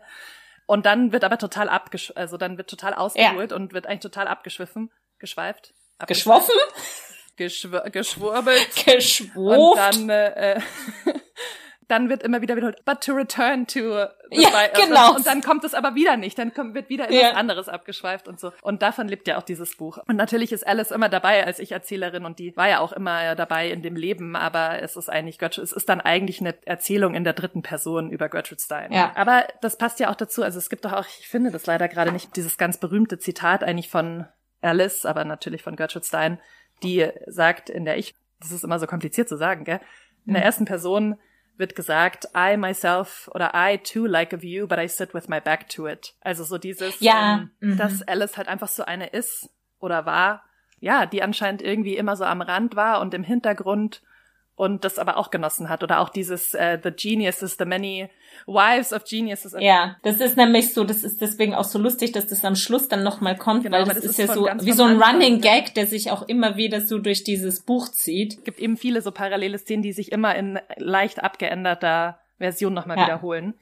[0.67, 4.27] Und dann wird aber total abgesch also dann wird total ausgeholt und wird eigentlich total
[4.27, 5.73] abgeschwiffen, geschweift.
[6.06, 6.53] Geschwoffen?
[7.38, 8.67] Geschw geschwurbelt.
[8.77, 9.77] Und Geschwurft?
[9.77, 10.60] dann, äh,
[11.88, 14.06] dann wird immer wieder wiederholt, but to return to the
[14.41, 15.15] Ja, bi- genau.
[15.15, 17.32] Und dann kommt es aber wieder nicht, dann kommt, wird wieder in Ja.
[17.32, 18.52] anderes abgeschweift und so.
[18.62, 19.97] Und davon lebt ja auch dieses Buch.
[20.08, 23.69] Und natürlich ist Alice immer dabei als Ich-Erzählerin und die war ja auch immer dabei
[23.71, 27.23] in dem Leben, aber es ist eigentlich Gertrude, es ist dann eigentlich eine Erzählung in
[27.23, 28.91] der dritten Person über Gertrude Stein.
[28.91, 29.13] Ja.
[29.15, 31.88] Aber das passt ja auch dazu, also es gibt doch auch, ich finde das leider
[31.88, 34.26] gerade nicht, dieses ganz berühmte Zitat eigentlich von
[34.62, 36.39] Alice, aber natürlich von Gertrude Stein,
[36.84, 39.80] die sagt in der Ich, das ist immer so kompliziert zu sagen, gell?
[40.26, 41.17] In der ersten Person
[41.58, 45.39] wird gesagt, I myself oder I too like a view, but I sit with my
[45.39, 46.15] back to it.
[46.22, 47.78] Also so dieses, Ja, ähm, mhm.
[47.78, 50.43] dass Alice halt einfach so eine ist oder war,
[50.80, 54.02] ja, die anscheinend irgendwie immer so am Rand war und im Hintergrund
[54.58, 55.84] und das aber auch genossen hat.
[55.84, 58.10] Oder auch dieses äh, The Geniuses, The Many
[58.48, 59.56] Wives of Geniuses.
[59.60, 62.88] Ja, das ist nämlich so, das ist deswegen auch so lustig, dass das am Schluss
[62.88, 65.15] dann nochmal kommt, Genau, weil das, das ist ist ja so wie so ein Anfang,
[65.15, 65.39] Running ne?
[65.41, 68.34] Gag, der sich auch immer wieder so durch dieses Buch zieht.
[68.39, 72.98] Es gibt eben viele so parallele Szenen, die sich immer in leicht abgeänderter Version nochmal
[72.98, 73.06] Ja.
[73.06, 73.54] wiederholen.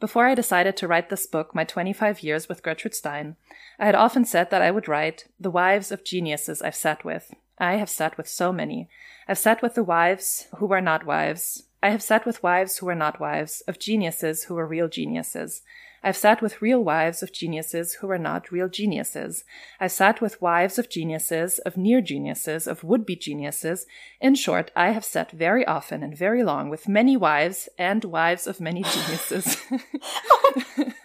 [0.00, 3.36] Before I decided to write this book, My 25 Years with Gertrude Stein,
[3.78, 7.32] I had often said that I would write The Wives of Geniuses I've sat with.
[7.62, 8.88] I have sat with so many.
[9.28, 11.62] I've sat with the wives who were not wives.
[11.80, 15.62] I have sat with wives who were not wives, of geniuses who were real geniuses.
[16.02, 19.44] I've sat with real wives of geniuses who were not real geniuses.
[19.78, 23.86] I've sat with wives of geniuses, of near geniuses, of would be geniuses.
[24.20, 28.48] In short, I have sat very often and very long with many wives and wives
[28.48, 29.62] of many geniuses.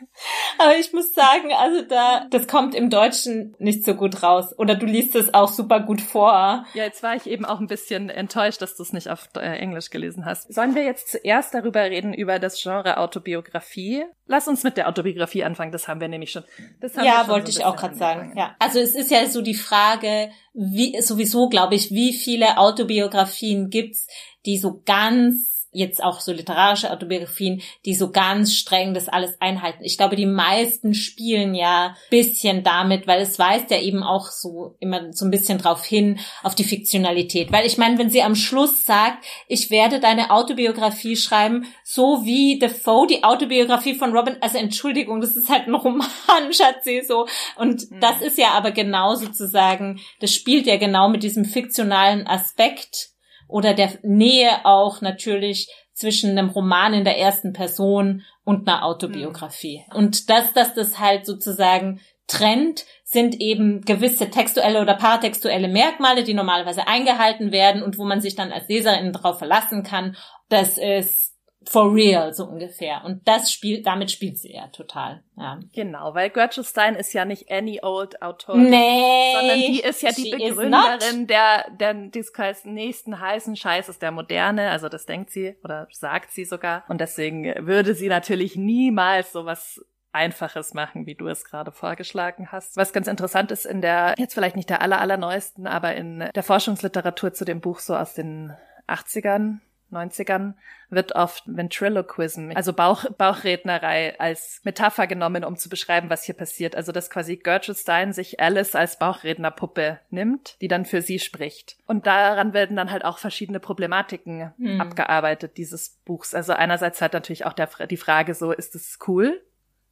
[0.57, 4.53] Aber ich muss sagen, also da, das kommt im Deutschen nicht so gut raus.
[4.57, 6.65] Oder du liest es auch super gut vor.
[6.73, 9.39] ja, jetzt war ich eben auch ein bisschen enttäuscht, dass du es nicht auf äh,
[9.39, 10.53] Englisch gelesen hast.
[10.53, 14.05] Sollen wir jetzt zuerst darüber reden, über das Genre Autobiografie?
[14.25, 16.43] Lass uns mit der Autobiografie anfangen, das haben wir nämlich schon.
[16.81, 18.33] Das haben wir Ja, schon wollte so ich auch gerade sagen.
[18.35, 18.55] Ja.
[18.59, 24.07] Also es ist ja so die Frage, wie sowieso glaube ich, wie viele Autobiografien gibt's,
[24.45, 29.83] die so ganz jetzt auch so literarische Autobiografien, die so ganz streng das alles einhalten.
[29.83, 34.75] Ich glaube, die meisten spielen ja bisschen damit, weil es weist ja eben auch so
[34.79, 37.51] immer so ein bisschen drauf hin, auf die Fiktionalität.
[37.51, 42.59] Weil ich meine, wenn sie am Schluss sagt, ich werde deine Autobiografie schreiben, so wie
[42.59, 46.07] Defoe die Autobiografie von Robin, also Entschuldigung, das ist halt ein Roman,
[46.51, 47.27] Schatzi, so.
[47.55, 47.99] Und Mhm.
[47.99, 53.09] das ist ja aber genau sozusagen, das spielt ja genau mit diesem fiktionalen Aspekt
[53.47, 59.83] oder der Nähe auch natürlich zwischen einem Roman in der ersten Person und einer Autobiografie.
[59.89, 59.97] Mhm.
[59.97, 66.33] Und dass, dass das halt sozusagen trennt, sind eben gewisse textuelle oder paratextuelle Merkmale, die
[66.33, 70.17] normalerweise eingehalten werden und wo man sich dann als Leserin darauf verlassen kann.
[70.49, 71.36] Das ist
[71.69, 73.03] for real, so ungefähr.
[73.05, 75.23] Und das spielt, damit spielt sie ja total.
[75.35, 75.59] Ja.
[75.73, 78.69] Genau, weil Gertrude Stein ist ja nicht any old Autorin.
[78.69, 79.33] Nee.
[79.33, 82.31] Sondern die ist ja die Begründerin der, der des
[82.63, 84.71] nächsten heißen Scheißes der Moderne.
[84.71, 86.83] Also das denkt sie oder sagt sie sogar.
[86.87, 92.75] Und deswegen würde sie natürlich niemals sowas Einfaches machen, wie du es gerade vorgeschlagen hast.
[92.75, 96.43] Was ganz interessant ist in der, jetzt vielleicht nicht der aller, allerneuesten, aber in der
[96.43, 98.55] Forschungsliteratur zu dem Buch so aus den
[98.87, 99.59] 80ern,
[99.91, 100.53] 90ern
[100.89, 106.75] wird oft Ventriloquism, also Bauch, Bauchrednerei als Metapher genommen, um zu beschreiben, was hier passiert.
[106.75, 111.77] Also dass quasi Gertrude Stein sich Alice als Bauchrednerpuppe nimmt, die dann für sie spricht.
[111.87, 114.81] Und daran werden dann halt auch verschiedene Problematiken hm.
[114.81, 116.33] abgearbeitet dieses Buchs.
[116.33, 119.41] Also einerseits hat natürlich auch der, die Frage so, ist es cool,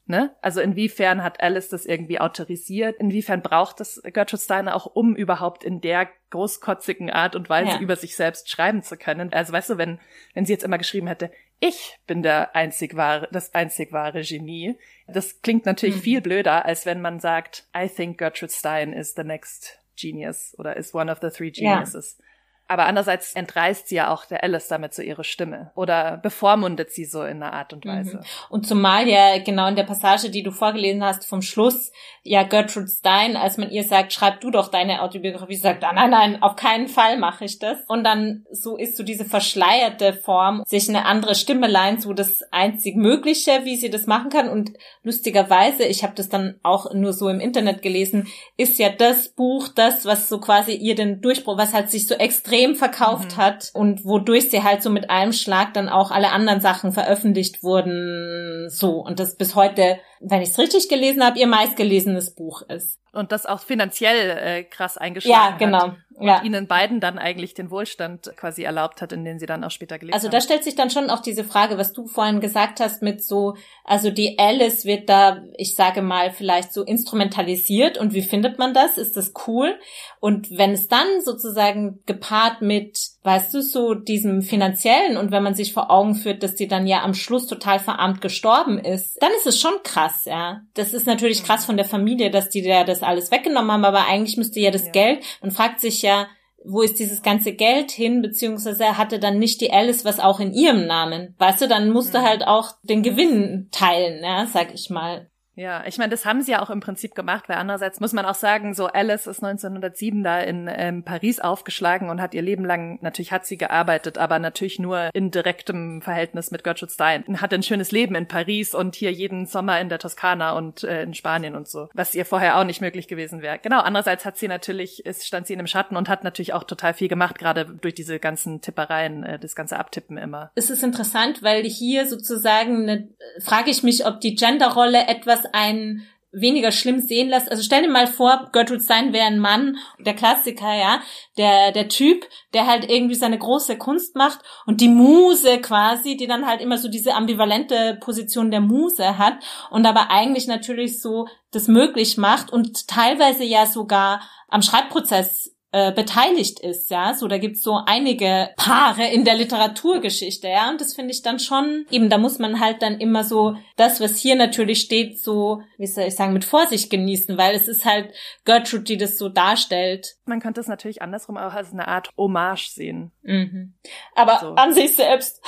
[0.07, 0.35] Ne?
[0.41, 2.97] Also inwiefern hat Alice das irgendwie autorisiert?
[2.99, 7.79] Inwiefern braucht das Gertrude Steiner auch, um überhaupt in der großkotzigen Art und Weise ja.
[7.79, 9.33] über sich selbst schreiben zu können?
[9.33, 9.99] Also weißt du, wenn,
[10.35, 14.77] wenn sie jetzt immer geschrieben hätte, ich bin der einzig wahre, das einzig wahre Genie,
[15.07, 16.01] das klingt natürlich mhm.
[16.01, 20.77] viel blöder, als wenn man sagt, I think Gertrude Stein is the next genius oder
[20.77, 22.17] is one of the three geniuses.
[22.19, 22.25] Ja.
[22.67, 27.05] Aber andererseits entreißt sie ja auch der Alice damit so ihre Stimme oder bevormundet sie
[27.05, 28.17] so in einer Art und Weise.
[28.17, 28.23] Mhm.
[28.49, 31.91] Und zumal ja genau in der Passage, die du vorgelesen hast vom Schluss,
[32.23, 36.09] ja Gertrude Stein, als man ihr sagt, schreib du doch deine Autobiografie, sagt, ah, nein,
[36.09, 37.77] nein, auf keinen Fall mache ich das.
[37.87, 42.41] Und dann so ist so diese verschleierte Form, sich eine andere Stimme leihen, so das
[42.51, 44.49] einzig Mögliche, wie sie das machen kann.
[44.49, 44.71] Und
[45.03, 49.67] lustigerweise, ich habe das dann auch nur so im Internet gelesen, ist ja das Buch
[49.67, 53.41] das, was so quasi ihr den Durchbruch, was halt sich so extrem verkauft mhm.
[53.41, 57.63] hat und wodurch sie halt so mit einem Schlag dann auch alle anderen Sachen veröffentlicht
[57.63, 58.69] wurden.
[58.69, 59.03] So.
[59.03, 62.99] Und das bis heute wenn ich es richtig gelesen habe, ihr meistgelesenes Buch ist.
[63.11, 65.81] Und das auch finanziell äh, krass eingeschlagen Ja, genau.
[65.83, 65.95] Hat.
[66.15, 66.41] Und ja.
[66.43, 69.99] ihnen beiden dann eigentlich den Wohlstand quasi erlaubt hat, in den sie dann auch später
[69.99, 70.35] gelebt also haben.
[70.35, 73.23] Also da stellt sich dann schon auch diese Frage, was du vorhin gesagt hast mit
[73.23, 78.59] so, also die Alice wird da, ich sage mal, vielleicht so instrumentalisiert und wie findet
[78.59, 78.97] man das?
[78.97, 79.75] Ist das cool?
[80.19, 85.55] Und wenn es dann sozusagen gepaart mit, weißt du, so diesem finanziellen und wenn man
[85.55, 89.31] sich vor Augen führt, dass die dann ja am Schluss total verarmt gestorben ist, dann
[89.37, 90.61] ist es schon krass krass, ja.
[90.73, 91.65] Das ist natürlich krass mhm.
[91.65, 94.85] von der Familie, dass die da das alles weggenommen haben, aber eigentlich müsste ja das
[94.85, 94.91] ja.
[94.91, 96.27] Geld, man fragt sich ja,
[96.63, 100.53] wo ist dieses ganze Geld hin, beziehungsweise hatte dann nicht die Alice was auch in
[100.53, 101.35] ihrem Namen.
[101.37, 102.23] Weißt du, dann musste mhm.
[102.23, 105.29] halt auch den Gewinn teilen, ja, sag ich mal.
[105.55, 108.25] Ja, ich meine, das haben sie ja auch im Prinzip gemacht, weil andererseits muss man
[108.25, 112.65] auch sagen, so Alice ist 1907 da in ähm, Paris aufgeschlagen und hat ihr Leben
[112.65, 117.23] lang, natürlich hat sie gearbeitet, aber natürlich nur in direktem Verhältnis mit Gertrude Stein.
[117.41, 121.03] Hat ein schönes Leben in Paris und hier jeden Sommer in der Toskana und äh,
[121.03, 123.59] in Spanien und so, was ihr vorher auch nicht möglich gewesen wäre.
[123.59, 126.65] Genau, andererseits hat sie natürlich, ist, stand sie in dem Schatten und hat natürlich auch
[126.65, 130.51] total viel gemacht, gerade durch diese ganzen Tippereien, äh, das ganze Abtippen immer.
[130.55, 133.09] Es ist interessant, weil hier sozusagen, eine,
[133.41, 137.49] frage ich mich, ob die Genderrolle etwas einen weniger schlimm sehen lässt.
[137.49, 141.01] Also stell dir mal vor, Gertrude Stein wäre ein Mann, der Klassiker, ja,
[141.37, 146.27] der, der Typ, der halt irgendwie seine große Kunst macht und die Muse quasi, die
[146.27, 149.35] dann halt immer so diese ambivalente Position der Muse hat
[149.69, 155.91] und aber eigentlich natürlich so das möglich macht und teilweise ja sogar am Schreibprozess äh,
[155.91, 157.13] beteiligt ist, ja.
[157.13, 160.69] So, da gibt's so einige Paare in der Literaturgeschichte, ja.
[160.69, 163.99] Und das finde ich dann schon, eben, da muss man halt dann immer so das,
[163.99, 167.83] was hier natürlich steht, so, wie soll ich sagen, mit Vorsicht genießen, weil es ist
[167.83, 168.13] halt
[168.45, 170.15] Gertrude, die das so darstellt.
[170.23, 173.11] Man könnte es natürlich andersrum auch als eine Art Hommage sehen.
[173.23, 173.73] Mhm.
[174.15, 174.55] Aber so.
[174.55, 175.41] an sich selbst.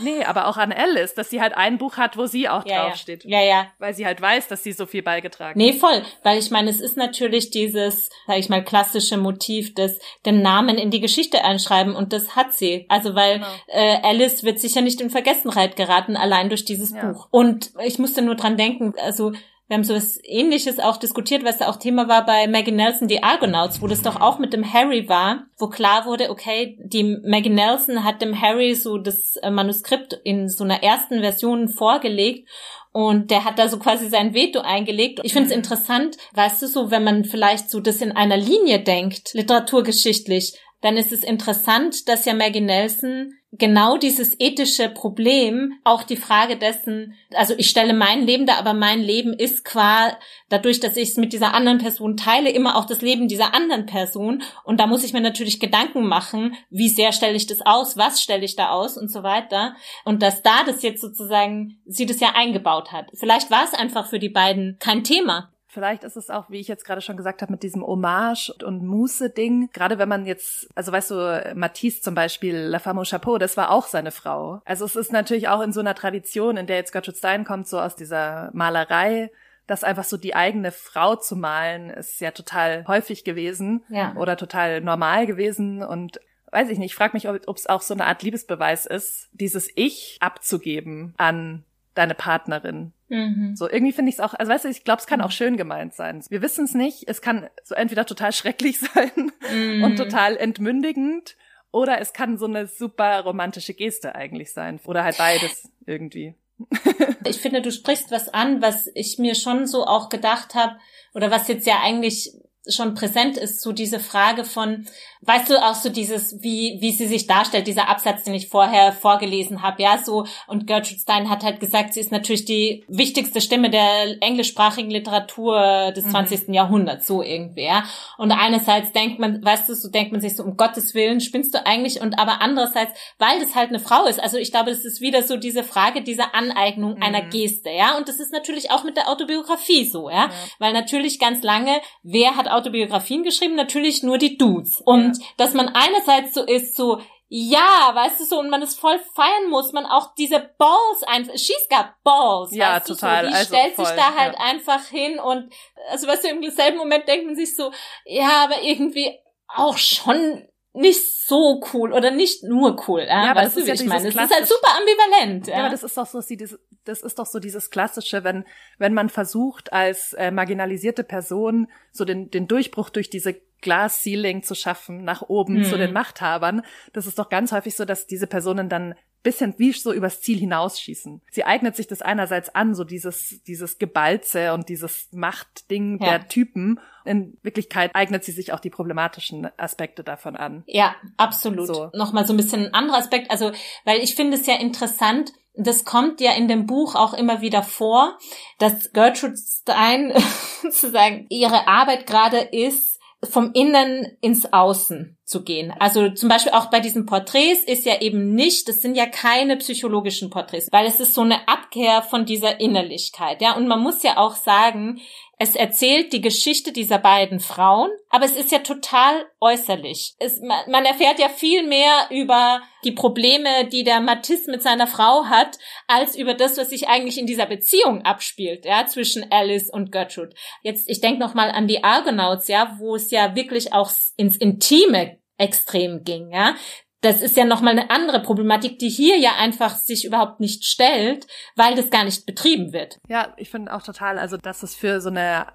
[0.00, 2.86] Nee, aber auch an Alice, dass sie halt ein Buch hat, wo sie auch ja,
[2.86, 3.24] draufsteht.
[3.24, 3.40] Ja.
[3.40, 3.66] ja, ja.
[3.78, 5.56] Weil sie halt weiß, dass sie so viel beigetragen hat.
[5.56, 6.02] Nee, voll.
[6.22, 10.78] Weil ich meine, es ist natürlich dieses, sag ich mal, klassische Motiv des, den Namen
[10.78, 12.86] in die Geschichte einschreiben und das hat sie.
[12.88, 13.48] Also weil genau.
[13.68, 17.04] äh, Alice wird sicher nicht in Vergessenheit geraten, allein durch dieses ja.
[17.04, 17.28] Buch.
[17.30, 19.32] Und ich musste nur dran denken, also
[19.68, 23.06] wir haben so was ähnliches auch diskutiert, was da auch Thema war bei Maggie Nelson,
[23.06, 27.18] die Argonauts, wo das doch auch mit dem Harry war, wo klar wurde, okay, die
[27.22, 32.48] Maggie Nelson hat dem Harry so das äh, Manuskript in so einer ersten Version vorgelegt
[32.92, 35.20] und der hat da so quasi sein Veto eingelegt.
[35.22, 35.58] Ich finde es mhm.
[35.58, 40.96] interessant, weißt du, so, wenn man vielleicht so das in einer Linie denkt, literaturgeschichtlich, dann
[40.96, 47.14] ist es interessant, dass ja Maggie Nelson genau dieses ethische Problem, auch die Frage dessen,
[47.34, 50.16] also ich stelle mein Leben da, aber mein Leben ist qua,
[50.50, 53.86] dadurch, dass ich es mit dieser anderen Person teile, immer auch das Leben dieser anderen
[53.86, 54.42] Person.
[54.64, 58.22] Und da muss ich mir natürlich Gedanken machen, wie sehr stelle ich das aus, was
[58.22, 59.74] stelle ich da aus und so weiter.
[60.04, 63.06] Und dass da das jetzt sozusagen, sie das ja eingebaut hat.
[63.14, 65.50] Vielleicht war es einfach für die beiden kein Thema.
[65.70, 68.82] Vielleicht ist es auch, wie ich jetzt gerade schon gesagt habe, mit diesem Hommage und
[68.82, 69.68] Muße-Ding.
[69.74, 73.58] Gerade wenn man jetzt, also weißt du, Matisse zum Beispiel, La Femme au Chapeau, das
[73.58, 74.62] war auch seine Frau.
[74.64, 77.68] Also es ist natürlich auch in so einer Tradition, in der jetzt Gertrude Stein kommt,
[77.68, 79.30] so aus dieser Malerei,
[79.66, 84.14] dass einfach so die eigene Frau zu malen, ist ja total häufig gewesen ja.
[84.16, 86.18] oder total normal gewesen und
[86.50, 89.70] weiß ich nicht, ich frage mich, ob es auch so eine Art Liebesbeweis ist, dieses
[89.74, 91.64] Ich abzugeben an
[91.98, 92.92] deine Partnerin.
[93.08, 93.56] Mhm.
[93.56, 95.56] So, irgendwie finde ich es auch, also weißt du, ich glaube, es kann auch schön
[95.56, 96.22] gemeint sein.
[96.28, 97.04] Wir wissen es nicht.
[97.08, 99.84] Es kann so entweder total schrecklich sein mhm.
[99.84, 101.36] und total entmündigend
[101.70, 104.80] oder es kann so eine super romantische Geste eigentlich sein.
[104.84, 106.34] Oder halt beides irgendwie.
[107.24, 110.76] ich finde, du sprichst was an, was ich mir schon so auch gedacht habe,
[111.14, 112.32] oder was jetzt ja eigentlich
[112.68, 114.86] schon präsent ist, so diese Frage von,
[115.22, 118.92] weißt du, auch so dieses, wie, wie sie sich darstellt, dieser Absatz, den ich vorher
[118.92, 123.40] vorgelesen habe, ja, so, und Gertrude Stein hat halt gesagt, sie ist natürlich die wichtigste
[123.40, 126.10] Stimme der englischsprachigen Literatur des mhm.
[126.10, 126.48] 20.
[126.48, 127.84] Jahrhunderts, so irgendwie, ja.
[128.16, 131.54] Und einerseits denkt man, weißt du, so denkt man sich so, um Gottes Willen, spinnst
[131.54, 134.84] du eigentlich, und aber andererseits, weil das halt eine Frau ist, also ich glaube, das
[134.84, 137.02] ist wieder so diese Frage dieser Aneignung mhm.
[137.02, 140.30] einer Geste, ja, und das ist natürlich auch mit der Autobiografie so, ja, ja.
[140.58, 143.56] weil natürlich ganz lange, wer hat Autobiografien geschrieben?
[143.56, 144.80] Natürlich nur die Dudes.
[144.84, 145.26] Und ja.
[145.36, 149.50] dass man einerseits so ist, so, ja, weißt du so, und man es voll feiern
[149.50, 153.24] muss, man auch diese Balls einfach, she's got balls, ja, weißt total.
[153.24, 154.44] Du so, die also stellt voll, sich da halt ja.
[154.44, 155.52] einfach hin und,
[155.90, 157.70] also weißt du, im selben Moment denkt man sich so,
[158.04, 159.18] ja, aber irgendwie
[159.48, 163.60] auch schon nicht so cool oder nicht nur cool, ja, ja aber weißt das du,
[163.60, 164.08] ist wie ja ich meine?
[164.08, 165.54] Es ist halt super ambivalent, ja.
[165.54, 168.44] Ja, aber das ist doch so, dieses, das ist doch so dieses Klassische, wenn,
[168.78, 174.42] wenn man versucht, als äh, marginalisierte Person so den, den Durchbruch durch diese Glass Ceiling
[174.44, 175.64] zu schaffen, nach oben Mhm.
[175.64, 176.62] zu den Machthabern.
[176.92, 180.38] Das ist doch ganz häufig so, dass diese Personen dann bisschen wie so übers Ziel
[180.38, 181.20] hinausschießen.
[181.30, 186.10] Sie eignet sich das einerseits an, so dieses, dieses Gebalze und dieses Machtding Ja.
[186.18, 186.80] der Typen.
[187.04, 190.62] In Wirklichkeit eignet sie sich auch die problematischen Aspekte davon an.
[190.66, 191.66] Ja, absolut.
[191.66, 191.90] So.
[191.94, 193.30] Nochmal so ein bisschen ein anderer Aspekt.
[193.30, 193.52] Also,
[193.84, 197.62] weil ich finde es ja interessant, das kommt ja in dem Buch auch immer wieder
[197.64, 198.16] vor,
[198.58, 200.12] dass Gertrude Stein
[200.62, 205.74] sozusagen ihre Arbeit gerade ist, vom Innen ins Außen zu gehen.
[205.78, 209.56] Also zum Beispiel auch bei diesen Porträts ist ja eben nicht, das sind ja keine
[209.56, 213.56] psychologischen Porträts, weil es ist so eine Abkehr von dieser Innerlichkeit, ja.
[213.56, 215.00] Und man muss ja auch sagen,
[215.40, 220.14] es erzählt die Geschichte dieser beiden Frauen, aber es ist ja total äußerlich.
[220.18, 224.88] Es, man, man erfährt ja viel mehr über die Probleme, die der Matisse mit seiner
[224.88, 229.70] Frau hat, als über das, was sich eigentlich in dieser Beziehung abspielt, ja, zwischen Alice
[229.70, 230.34] und Gertrude.
[230.62, 234.36] Jetzt, ich denke noch mal an die Argonauts, ja, wo es ja wirklich auch ins
[234.36, 236.56] Intime extrem ging, ja.
[237.00, 241.26] Das ist ja nochmal eine andere Problematik, die hier ja einfach sich überhaupt nicht stellt,
[241.54, 242.98] weil das gar nicht betrieben wird.
[243.08, 245.46] Ja, ich finde auch total, also dass es für so eine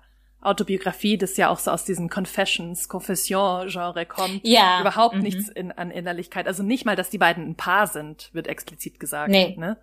[0.41, 4.81] Autobiografie, das ja auch so aus diesen Confessions, Confession-Genre kommt, Ja.
[4.81, 5.21] überhaupt Mhm.
[5.21, 6.47] nichts in, an Innerlichkeit.
[6.47, 9.29] Also nicht mal, dass die beiden ein Paar sind, wird explizit gesagt.
[9.31, 9.55] Nee.
[9.57, 9.77] Ne?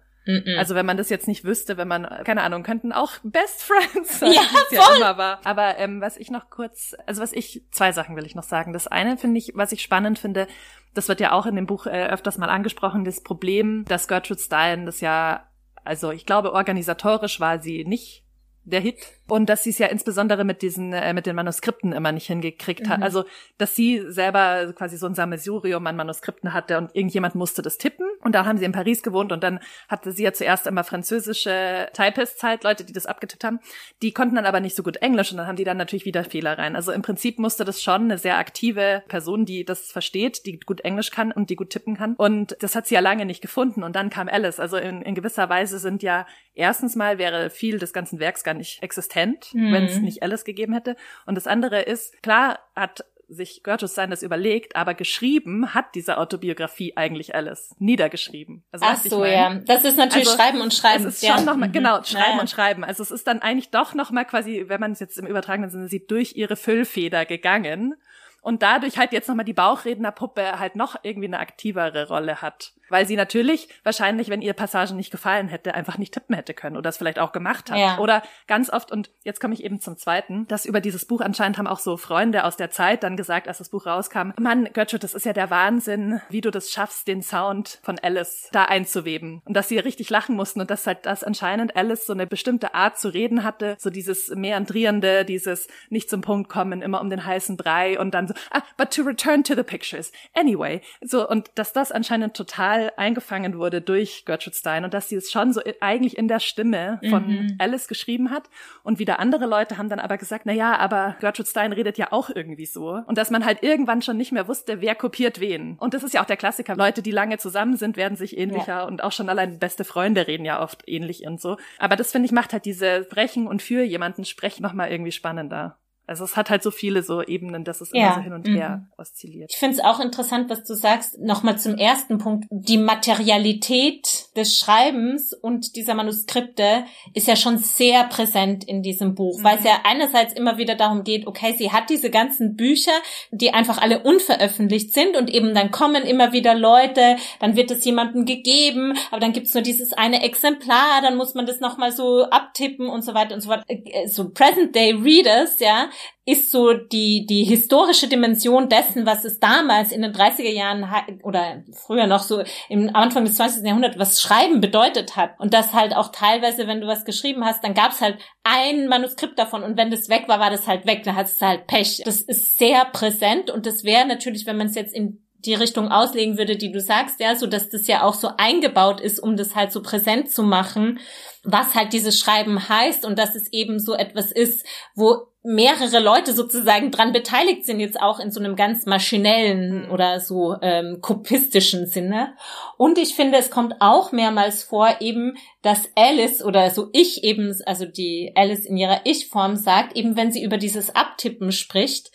[0.59, 4.19] Also wenn man das jetzt nicht wüsste, wenn man, keine Ahnung, könnten auch Best Friends
[4.21, 5.41] sein, Ja, es ja immer war.
[5.45, 8.73] Aber ähm, was ich noch kurz, also was ich, zwei Sachen will ich noch sagen.
[8.73, 10.47] Das eine finde ich, was ich spannend finde,
[10.95, 14.41] das wird ja auch in dem Buch äh, öfters mal angesprochen, das Problem, dass Gertrude
[14.41, 15.45] Stein das ja,
[15.85, 18.25] also ich glaube, organisatorisch war sie nicht
[18.65, 22.13] der Hit und dass sie es ja insbesondere mit diesen äh, mit den Manuskripten immer
[22.13, 22.99] nicht hingekriegt hat.
[22.99, 23.05] Mhm.
[23.05, 23.25] Also
[23.59, 28.07] dass sie selber quasi so ein Sammelsurium an Manuskripten hatte und irgendjemand musste das tippen
[28.23, 31.89] und dann haben sie in Paris gewohnt und dann hatte sie ja zuerst immer französische
[31.93, 33.61] Typists halt, Leute, die das abgetippt haben.
[34.03, 36.25] Die konnten dann aber nicht so gut Englisch und dann haben die dann natürlich wieder
[36.25, 36.77] Fehler rein.
[36.77, 40.81] Also im Prinzip musste das schon eine sehr aktive Person, die das versteht, die gut
[40.83, 42.15] Englisch kann und die gut tippen kann.
[42.15, 44.61] Und das hat sie ja lange nicht gefunden und dann kam Alice.
[44.61, 48.55] Also in, in gewisser Weise sind ja erstens mal wäre viel des ganzen Werks gar
[48.55, 49.73] nicht existent, Mhm.
[49.73, 50.97] wenn es nicht Alice gegeben hätte.
[51.27, 56.97] Und das andere ist, klar hat sich Gertrude das überlegt, aber geschrieben hat diese Autobiografie
[56.97, 57.75] eigentlich Alice.
[57.79, 58.63] Niedergeschrieben.
[58.73, 59.55] Also, Ach so, ja.
[59.67, 61.07] Das ist natürlich Also, Schreiben und Schreiben.
[61.07, 61.37] Es ist ja.
[61.37, 61.73] schon nochmal, Mhm.
[61.73, 62.41] genau, Schreiben Ja, ja.
[62.41, 62.85] und Schreiben.
[62.85, 65.89] Also es ist dann eigentlich doch nochmal quasi, wenn man es jetzt im übertragenen Sinne
[65.89, 67.95] sieht, durch ihre Füllfeder gegangen.
[68.41, 72.73] Und dadurch halt jetzt nochmal die Bauchrednerpuppe halt noch irgendwie eine aktivere Rolle hat.
[72.89, 76.77] Weil sie natürlich wahrscheinlich, wenn ihr Passagen nicht gefallen hätte, einfach nicht tippen hätte können
[76.77, 77.79] oder es vielleicht auch gemacht hat.
[77.79, 77.99] Ja.
[77.99, 81.59] Oder ganz oft, und jetzt komme ich eben zum zweiten, dass über dieses Buch anscheinend
[81.59, 85.01] haben auch so Freunde aus der Zeit dann gesagt, als das Buch rauskam, Mann, Gertrude,
[85.01, 89.43] das ist ja der Wahnsinn, wie du das schaffst, den Sound von Alice da einzuweben.
[89.45, 92.75] Und dass sie richtig lachen mussten und dass halt das anscheinend Alice so eine bestimmte
[92.75, 97.25] Art zu reden hatte, so dieses Meandrierende, dieses nicht zum Punkt kommen, immer um den
[97.25, 100.13] heißen Brei und dann so, ah, but to return to the pictures.
[100.35, 100.81] Anyway.
[101.01, 105.31] So, und dass das anscheinend total eingefangen wurde durch Gertrude Stein und dass sie es
[105.31, 107.57] schon so eigentlich in der Stimme von mhm.
[107.59, 108.49] Alice geschrieben hat.
[108.83, 112.13] Und wieder andere Leute haben dann aber gesagt, na ja, aber Gertrude Stein redet ja
[112.13, 113.01] auch irgendwie so.
[113.07, 115.77] Und dass man halt irgendwann schon nicht mehr wusste, wer kopiert wen.
[115.79, 116.77] Und das ist ja auch der Klassiker.
[116.77, 118.85] Leute, die lange zusammen sind, werden sich ähnlicher ja.
[118.85, 121.57] und auch schon allein beste Freunde reden ja oft ähnlich und so.
[121.79, 125.77] Aber das finde ich macht halt diese Sprechen und für jemanden sprechen nochmal irgendwie spannender.
[126.11, 128.07] Also es hat halt so viele so Ebenen, dass es ja.
[128.07, 128.89] immer so hin und her mhm.
[128.99, 129.53] oszilliert.
[129.53, 131.21] Ich finde es auch interessant, was du sagst.
[131.21, 132.47] Nochmal zum ersten Punkt.
[132.51, 136.85] Die Materialität des Schreibens und dieser Manuskripte
[137.15, 139.45] ist ja schon sehr präsent in diesem Buch, mhm.
[139.45, 142.91] weil es ja einerseits immer wieder darum geht, okay, sie hat diese ganzen Bücher,
[143.31, 147.85] die einfach alle unveröffentlicht sind und eben dann kommen immer wieder Leute, dann wird es
[147.85, 152.25] jemandem gegeben, aber dann gibt's nur dieses eine Exemplar, dann muss man das nochmal so
[152.25, 153.63] abtippen und so weiter und so fort.
[153.69, 155.89] Äh, so Present-Day Readers, ja,
[156.27, 160.87] ist so die, die historische Dimension dessen, was es damals in den 30er Jahren
[161.23, 163.65] oder früher noch so im Anfang des 20.
[163.65, 165.33] Jahrhunderts, was Schreiben bedeutet hat.
[165.39, 168.87] Und das halt auch teilweise, wenn du was geschrieben hast, dann gab es halt ein
[168.87, 171.67] Manuskript davon und wenn das weg war, war das halt weg, dann hat es halt
[171.67, 172.03] Pech.
[172.05, 175.89] Das ist sehr präsent und das wäre natürlich, wenn man es jetzt in die Richtung
[175.89, 179.37] auslegen würde, die du sagst, ja, so dass das ja auch so eingebaut ist, um
[179.37, 181.01] das halt so präsent zu machen,
[181.45, 186.35] was halt dieses Schreiben heißt und dass es eben so etwas ist, wo mehrere Leute
[186.35, 189.91] sozusagen dran beteiligt sind, jetzt auch in so einem ganz maschinellen mhm.
[189.91, 192.35] oder so ähm, kopistischen Sinne.
[192.77, 197.57] Und ich finde, es kommt auch mehrmals vor, eben, dass Alice oder so ich eben,
[197.65, 202.11] also die Alice in ihrer Ich-Form sagt, eben wenn sie über dieses Abtippen spricht,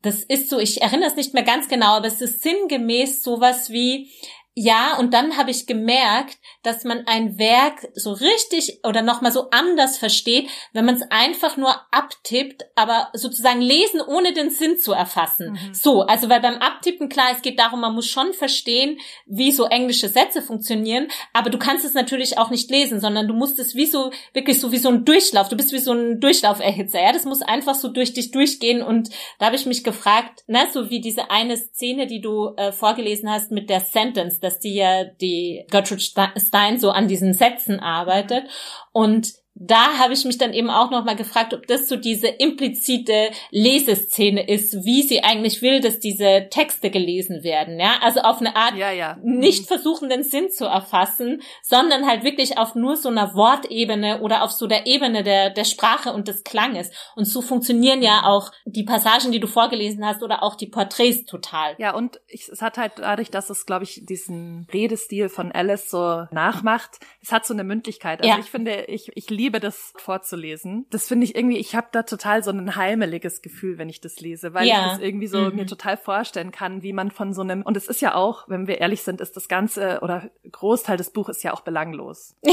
[0.00, 3.70] das ist so, ich erinnere es nicht mehr ganz genau, aber es ist sinngemäß sowas
[3.70, 4.10] wie,
[4.56, 9.50] ja, und dann habe ich gemerkt, dass man ein Werk so richtig oder nochmal so
[9.50, 14.92] anders versteht, wenn man es einfach nur abtippt, aber sozusagen lesen, ohne den Sinn zu
[14.92, 15.52] erfassen.
[15.52, 15.74] Mhm.
[15.74, 19.64] So, also weil beim Abtippen, klar, es geht darum, man muss schon verstehen, wie so
[19.64, 23.74] englische Sätze funktionieren, aber du kannst es natürlich auch nicht lesen, sondern du musst es
[23.74, 27.12] wie so, wirklich so wie so ein Durchlauf, du bist wie so ein Durchlauferhitzer, ja,
[27.12, 30.90] das muss einfach so durch dich durchgehen und da habe ich mich gefragt, na, so
[30.90, 35.04] wie diese eine Szene, die du äh, vorgelesen hast mit der Sentence, dass die ja
[35.04, 38.44] die Gertrude Stein so an diesen Sätzen arbeitet.
[38.92, 42.26] Und da habe ich mich dann eben auch noch mal gefragt, ob das so diese
[42.26, 47.98] implizite Leseszene ist, wie sie eigentlich will, dass diese Texte gelesen werden, ja?
[48.02, 49.16] Also auf eine Art ja, ja.
[49.22, 49.66] nicht mhm.
[49.66, 54.50] versuchen den Sinn zu erfassen, sondern halt wirklich auf nur so einer Wortebene oder auf
[54.50, 56.90] so der Ebene der der Sprache und des Klanges.
[57.14, 61.26] Und so funktionieren ja auch die Passagen, die du vorgelesen hast oder auch die Porträts
[61.26, 61.76] total.
[61.78, 65.90] Ja, und ich, es hat halt dadurch, dass es glaube ich diesen Redestil von Alice
[65.90, 68.20] so nachmacht, es hat so eine Mündlichkeit.
[68.20, 68.40] Also ja.
[68.40, 70.86] ich finde, ich ich liebe liebe das vorzulesen.
[70.88, 74.18] Das finde ich irgendwie, ich habe da total so ein heimeliges Gefühl, wenn ich das
[74.20, 74.86] lese, weil ja.
[74.86, 75.56] ich das irgendwie so mhm.
[75.56, 78.66] mir total vorstellen kann, wie man von so einem, und es ist ja auch, wenn
[78.66, 82.36] wir ehrlich sind, ist das Ganze oder Großteil des Buches ja auch belanglos.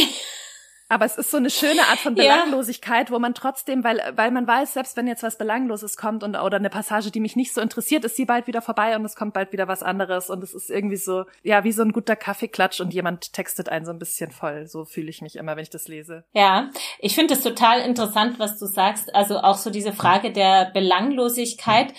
[0.92, 3.16] Aber es ist so eine schöne Art von Belanglosigkeit, ja.
[3.16, 6.58] wo man trotzdem, weil, weil man weiß, selbst wenn jetzt was Belangloses kommt und, oder
[6.58, 9.34] eine Passage, die mich nicht so interessiert, ist sie bald wieder vorbei und es kommt
[9.34, 12.82] bald wieder was anderes und es ist irgendwie so, ja, wie so ein guter Kaffeeklatsch
[12.82, 14.68] und jemand textet einen so ein bisschen voll.
[14.68, 16.26] So fühle ich mich immer, wenn ich das lese.
[16.34, 16.70] Ja,
[17.00, 19.16] ich finde es total interessant, was du sagst.
[19.16, 21.94] Also auch so diese Frage der Belanglosigkeit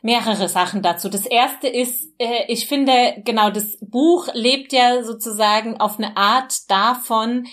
[0.00, 1.08] mehrere Sachen dazu.
[1.08, 6.70] Das erste ist, äh, ich finde, genau, das Buch lebt ja sozusagen auf eine Art
[6.70, 7.48] davon,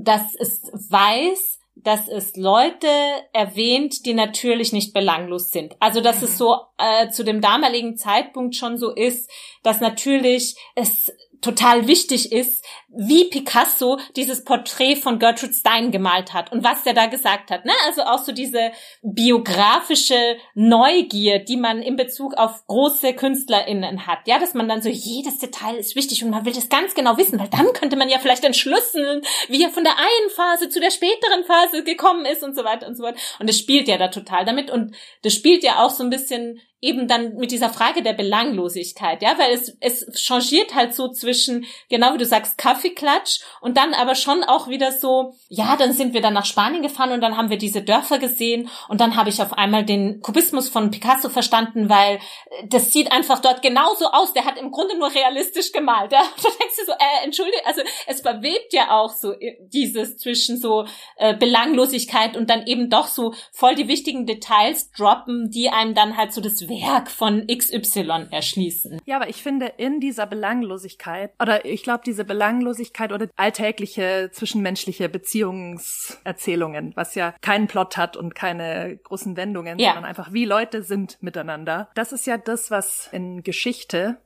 [0.00, 2.86] dass es weiß, dass es Leute
[3.32, 5.74] erwähnt, die natürlich nicht belanglos sind.
[5.80, 6.24] Also dass mhm.
[6.24, 9.30] es so äh, zu dem damaligen Zeitpunkt schon so ist,
[9.62, 11.12] dass natürlich es
[11.42, 16.94] total wichtig ist, wie Picasso dieses Porträt von Gertrude Stein gemalt hat und was der
[16.94, 17.64] da gesagt hat.
[17.64, 17.72] Ne?
[17.86, 18.70] Also auch so diese
[19.02, 24.20] biografische Neugier, die man in Bezug auf große KünstlerInnen hat.
[24.26, 27.16] Ja, dass man dann so, jedes Detail ist wichtig und man will das ganz genau
[27.16, 30.80] wissen, weil dann könnte man ja vielleicht entschlüsseln, wie er von der einen Phase zu
[30.80, 33.18] der späteren Phase gekommen ist und so weiter und so weiter.
[33.40, 36.60] Und das spielt ja da total damit und das spielt ja auch so ein bisschen
[36.82, 41.64] eben dann mit dieser Frage der Belanglosigkeit, ja, weil es, es changiert halt so zwischen,
[41.88, 46.12] genau wie du sagst, Kaffeeklatsch und dann aber schon auch wieder so, ja, dann sind
[46.12, 49.30] wir dann nach Spanien gefahren und dann haben wir diese Dörfer gesehen und dann habe
[49.30, 52.18] ich auf einmal den Kubismus von Picasso verstanden, weil
[52.66, 54.32] das sieht einfach dort genauso aus.
[54.32, 56.12] Der hat im Grunde nur realistisch gemalt.
[56.12, 56.22] Ja?
[56.42, 60.58] Da denkst du so, äh, entschuldige, also es verwebt ja auch so äh, dieses zwischen
[60.58, 65.94] so äh, Belanglosigkeit und dann eben doch so voll die wichtigen Details droppen, die einem
[65.94, 69.00] dann halt so das Werk von XY erschließen.
[69.04, 75.08] Ja, aber ich finde, in dieser Belanglosigkeit, oder ich glaube, diese Belanglosigkeit oder alltägliche zwischenmenschliche
[75.08, 79.92] Beziehungserzählungen, was ja keinen Plot hat und keine großen Wendungen, ja.
[79.92, 81.90] sondern einfach wie Leute sind miteinander.
[81.94, 84.18] Das ist ja das, was in Geschichte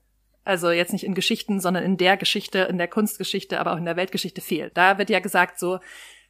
[0.46, 3.84] also jetzt nicht in Geschichten, sondern in der Geschichte, in der Kunstgeschichte, aber auch in
[3.84, 4.76] der Weltgeschichte fehlt.
[4.76, 5.80] Da wird ja gesagt so,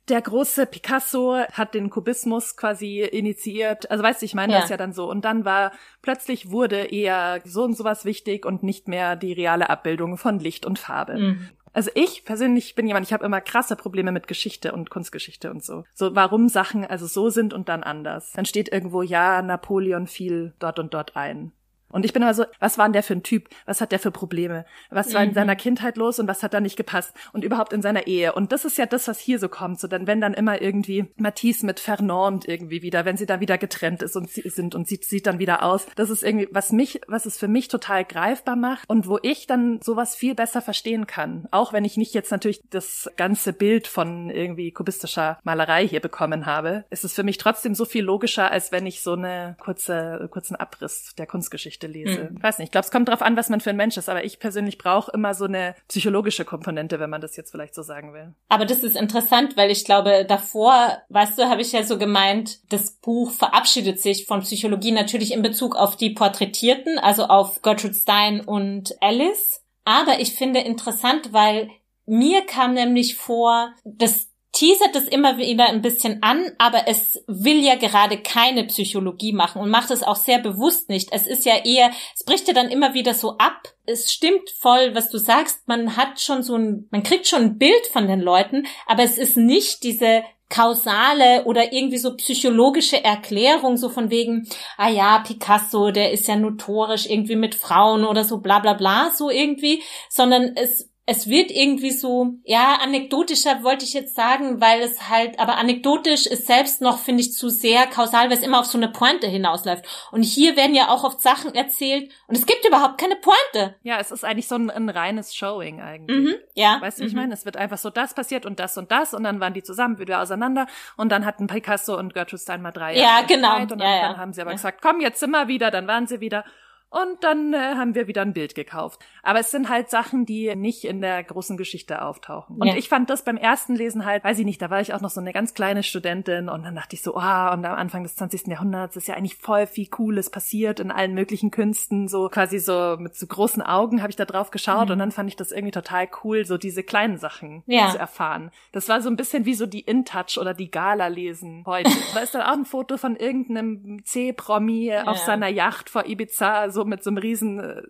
[0.09, 3.91] der große Picasso hat den Kubismus quasi initiiert.
[3.91, 4.61] Also weißt du, ich meine ja.
[4.61, 5.11] das ja dann so.
[5.11, 9.69] Und dann war plötzlich wurde eher so und sowas wichtig und nicht mehr die reale
[9.69, 11.19] Abbildung von Licht und Farbe.
[11.19, 11.49] Mhm.
[11.73, 15.63] Also ich persönlich bin jemand, ich habe immer krasse Probleme mit Geschichte und Kunstgeschichte und
[15.63, 15.85] so.
[15.93, 18.33] So warum Sachen also so sind und dann anders.
[18.33, 21.53] Dann steht irgendwo ja, Napoleon fiel dort und dort ein.
[21.97, 23.49] Und ich bin immer so, was war denn der für ein Typ?
[23.65, 24.67] Was hat der für Probleme?
[24.91, 25.35] Was war in mhm.
[25.35, 27.15] seiner Kindheit los und was hat da nicht gepasst?
[27.33, 28.35] Und überhaupt in seiner Ehe.
[28.35, 29.81] Und das ist ja das, was hier so kommt.
[29.81, 33.57] So dann, wenn dann immer irgendwie Matisse mit Fernand irgendwie wieder, wenn sie da wieder
[33.57, 35.87] getrennt ist und sie sind und sie sieht dann wieder aus.
[35.97, 39.47] Das ist irgendwie, was mich, was es für mich total greifbar macht und wo ich
[39.47, 41.49] dann sowas viel besser verstehen kann.
[41.51, 46.45] Auch wenn ich nicht jetzt natürlich das ganze Bild von irgendwie kubistischer Malerei hier bekommen
[46.45, 50.29] habe, ist es für mich trotzdem so viel logischer, als wenn ich so eine kurze,
[50.31, 52.31] kurzen Abriss der Kunstgeschichte Geschichte lese.
[52.31, 52.43] Mhm.
[52.43, 54.25] Weiß nicht, ich glaube, es kommt drauf an, was man für ein Mensch ist, aber
[54.25, 58.13] ich persönlich brauche immer so eine psychologische Komponente, wenn man das jetzt vielleicht so sagen
[58.13, 58.35] will.
[58.49, 62.61] Aber das ist interessant, weil ich glaube, davor, weißt du, habe ich ja so gemeint,
[62.71, 67.95] das Buch verabschiedet sich von Psychologie natürlich in Bezug auf die Porträtierten, also auf Gertrude
[67.95, 69.63] Stein und Alice.
[69.85, 71.71] Aber ich finde interessant, weil
[72.07, 77.63] mir kam nämlich vor, dass teasert es immer wieder ein bisschen an, aber es will
[77.63, 81.11] ja gerade keine Psychologie machen und macht es auch sehr bewusst nicht.
[81.13, 83.69] Es ist ja eher, es bricht ja dann immer wieder so ab.
[83.85, 85.69] Es stimmt voll, was du sagst.
[85.69, 89.19] Man hat schon so ein, man kriegt schon ein Bild von den Leuten, aber es
[89.19, 94.49] ist nicht diese kausale oder irgendwie so psychologische Erklärung, so von wegen,
[94.79, 99.11] ah ja, Picasso, der ist ja notorisch irgendwie mit Frauen oder so bla bla bla,
[99.13, 104.81] so irgendwie, sondern es es wird irgendwie so, ja, anekdotischer wollte ich jetzt sagen, weil
[104.81, 108.59] es halt, aber anekdotisch ist selbst noch, finde ich, zu sehr kausal, weil es immer
[108.59, 109.85] auf so eine Pointe hinausläuft.
[110.11, 113.77] Und hier werden ja auch oft Sachen erzählt und es gibt überhaupt keine Pointe.
[113.85, 116.19] Ja, es ist eigentlich so ein, ein reines Showing eigentlich.
[116.19, 116.81] Mhm, ja.
[116.81, 117.21] Weißt du, wie ich mhm.
[117.21, 117.35] meine?
[117.35, 120.01] Es wird einfach so das passiert und das und das und dann waren die zusammen
[120.01, 123.21] wieder auseinander und dann hatten Picasso und Gertrude Stein mal drei Jahre.
[123.21, 123.55] Ja, genau.
[123.59, 124.09] Zeit und dann, ja, ja.
[124.09, 124.57] dann haben sie aber ja.
[124.57, 126.45] gesagt, komm, jetzt sind wir wieder, dann waren sie wieder
[126.89, 129.01] und dann äh, haben wir wieder ein Bild gekauft.
[129.27, 132.59] Aber es sind halt Sachen, die nicht in der großen Geschichte auftauchen.
[132.59, 132.77] Und ja.
[132.77, 135.11] ich fand das beim ersten Lesen halt, weiß ich nicht, da war ich auch noch
[135.11, 138.15] so eine ganz kleine Studentin und dann dachte ich so, ah, und am Anfang des
[138.15, 138.47] 20.
[138.47, 142.97] Jahrhunderts ist ja eigentlich voll viel Cooles passiert in allen möglichen Künsten, so quasi so
[143.01, 144.93] mit so großen Augen habe ich da drauf geschaut mhm.
[144.93, 147.91] und dann fand ich das irgendwie total cool, so diese kleinen Sachen ja.
[147.91, 148.53] zu erfahren.
[148.71, 151.91] Das war so ein bisschen wie so die InTouch oder die Gala lesen heute.
[152.15, 155.05] da ist dann auch ein Foto von irgendeinem C-Promi ja.
[155.09, 157.83] auf seiner Yacht vor Ibiza, so mit so einem riesen äh,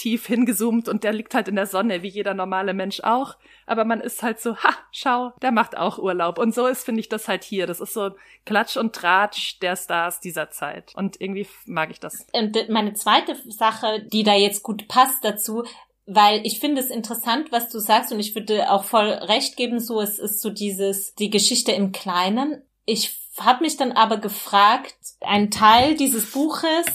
[0.00, 3.36] Super-Zoom-Objektiv hingezoomt und der liegt halt in der Sonne, wie jeder normale Mensch auch.
[3.66, 6.38] Aber man ist halt so, ha, schau, der macht auch Urlaub.
[6.38, 7.66] Und so ist, finde ich, das halt hier.
[7.66, 8.10] Das ist so
[8.44, 10.94] Klatsch und Tratsch der Stars dieser Zeit.
[10.96, 12.26] Und irgendwie mag ich das.
[12.32, 15.64] Und meine zweite Sache, die da jetzt gut passt dazu,
[16.06, 19.78] weil ich finde es interessant, was du sagst und ich würde auch voll recht geben,
[19.78, 22.62] so es ist so dieses die Geschichte im Kleinen.
[22.84, 26.86] Ich habe mich dann aber gefragt, ein Teil dieses Buches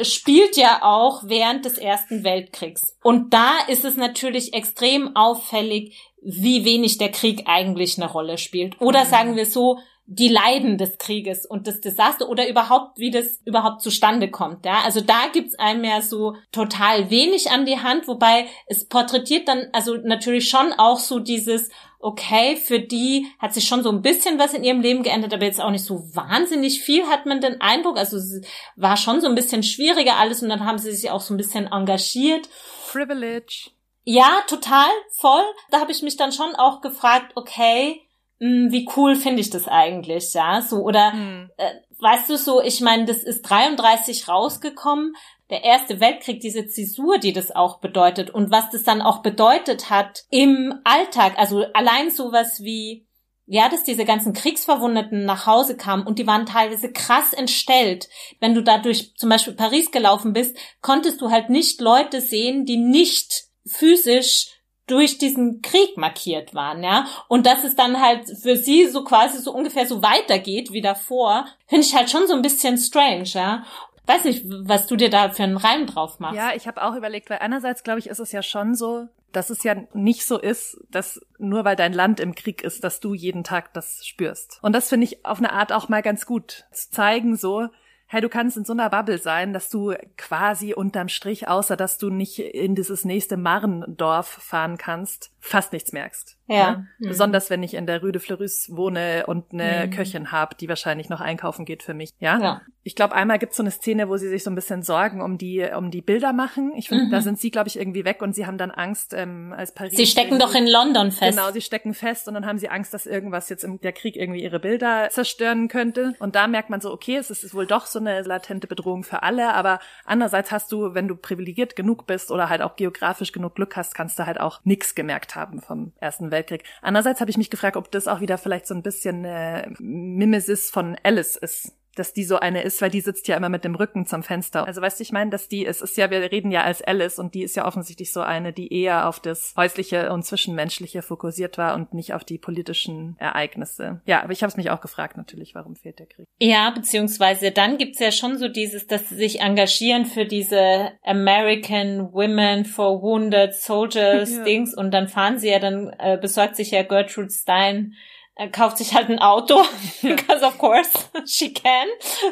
[0.00, 2.96] spielt ja auch während des Ersten Weltkriegs.
[3.02, 8.80] Und da ist es natürlich extrem auffällig, wie wenig der Krieg eigentlich eine Rolle spielt.
[8.80, 9.08] Oder mhm.
[9.08, 13.80] sagen wir so, die Leiden des Krieges und des Desaster oder überhaupt, wie das überhaupt
[13.80, 14.66] zustande kommt.
[14.66, 19.48] Ja, also da gibt's einem ja so total wenig an die Hand, wobei es porträtiert
[19.48, 21.70] dann also natürlich schon auch so dieses
[22.04, 25.46] okay, für die hat sich schon so ein bisschen was in ihrem Leben geändert, aber
[25.46, 27.96] jetzt auch nicht so wahnsinnig viel, hat man den Eindruck.
[27.96, 28.42] Also es
[28.76, 31.38] war schon so ein bisschen schwieriger alles und dann haben sie sich auch so ein
[31.38, 32.46] bisschen engagiert.
[32.92, 33.70] Privilege.
[34.04, 35.44] Ja, total, voll.
[35.70, 38.02] Da habe ich mich dann schon auch gefragt, okay,
[38.38, 41.50] mh, hm, wie cool finde ich das eigentlich, ja, so oder hm.
[41.56, 45.14] äh, weißt du so, ich meine, das ist 33 rausgekommen,
[45.50, 49.90] der Erste Weltkrieg, diese Zäsur, die das auch bedeutet und was das dann auch bedeutet
[49.90, 51.34] hat im Alltag.
[51.38, 53.06] Also allein sowas wie
[53.46, 58.08] ja, dass diese ganzen Kriegsverwundeten nach Hause kamen und die waren teilweise krass entstellt.
[58.40, 62.64] Wenn du da durch zum Beispiel Paris gelaufen bist, konntest du halt nicht Leute sehen,
[62.64, 64.48] die nicht physisch
[64.86, 67.06] durch diesen Krieg markiert waren, ja.
[67.28, 71.46] Und dass es dann halt für sie so quasi so ungefähr so weitergeht wie davor,
[71.66, 73.64] finde ich halt schon so ein bisschen strange, ja.
[74.06, 76.36] Weiß nicht, was du dir da für einen Reim drauf machst.
[76.36, 79.50] Ja, ich habe auch überlegt, weil einerseits glaube ich, ist es ja schon so, dass
[79.50, 83.14] es ja nicht so ist, dass nur weil dein Land im Krieg ist, dass du
[83.14, 84.58] jeden Tag das spürst.
[84.62, 87.68] Und das finde ich auf eine Art auch mal ganz gut zu zeigen, so,
[88.06, 91.98] hey, du kannst in so einer Bubble sein, dass du quasi unterm Strich, außer dass
[91.98, 96.38] du nicht in dieses nächste Marrendorf fahren kannst, fast nichts merkst.
[96.46, 96.70] Ja.
[96.70, 96.88] Ne?
[96.98, 97.08] Mhm.
[97.08, 99.90] Besonders wenn ich in der Rue de Fleurus wohne und eine mhm.
[99.90, 102.10] Köchin habe, die wahrscheinlich noch einkaufen geht für mich.
[102.18, 102.40] Ja.
[102.40, 102.62] ja.
[102.82, 105.38] Ich glaube, einmal gibt's so eine Szene, wo sie sich so ein bisschen Sorgen um
[105.38, 106.72] die um die Bilder machen.
[106.76, 107.10] Ich finde, mhm.
[107.10, 109.96] da sind sie, glaube ich, irgendwie weg und sie haben dann Angst ähm, als Paris.
[109.96, 111.36] Sie stecken doch in London fest.
[111.36, 114.16] Genau, sie stecken fest und dann haben sie Angst, dass irgendwas jetzt im der Krieg
[114.16, 116.14] irgendwie ihre Bilder zerstören könnte.
[116.18, 119.22] Und da merkt man so, okay, es ist wohl doch so eine latente Bedrohung für
[119.22, 123.54] alle, aber andererseits hast du, wenn du privilegiert genug bist oder halt auch geografisch genug
[123.54, 126.64] Glück hast, kannst du halt auch nix gemerkt haben vom Ersten Weltkrieg.
[126.82, 130.70] Andererseits habe ich mich gefragt, ob das auch wieder vielleicht so ein bisschen äh, Mimesis
[130.70, 133.74] von Alice ist dass die so eine ist, weil die sitzt ja immer mit dem
[133.74, 134.66] Rücken zum Fenster.
[134.66, 137.18] Also weißt du, ich meine, dass die, es ist ja, wir reden ja als Alice
[137.18, 141.58] und die ist ja offensichtlich so eine, die eher auf das häusliche und zwischenmenschliche fokussiert
[141.58, 144.00] war und nicht auf die politischen Ereignisse.
[144.06, 146.26] Ja, aber ich habe es mich auch gefragt natürlich, warum fehlt der Krieg?
[146.38, 152.12] Ja, beziehungsweise dann gibt's ja schon so dieses, dass sie sich engagieren für diese American
[152.12, 154.44] Women for Wounded Soldiers ja.
[154.44, 157.94] Dings und dann fahren sie ja, dann äh, besorgt sich ja Gertrude Stein
[158.36, 159.62] er kauft sich halt ein Auto,
[160.02, 160.90] because of course
[161.26, 161.86] she can.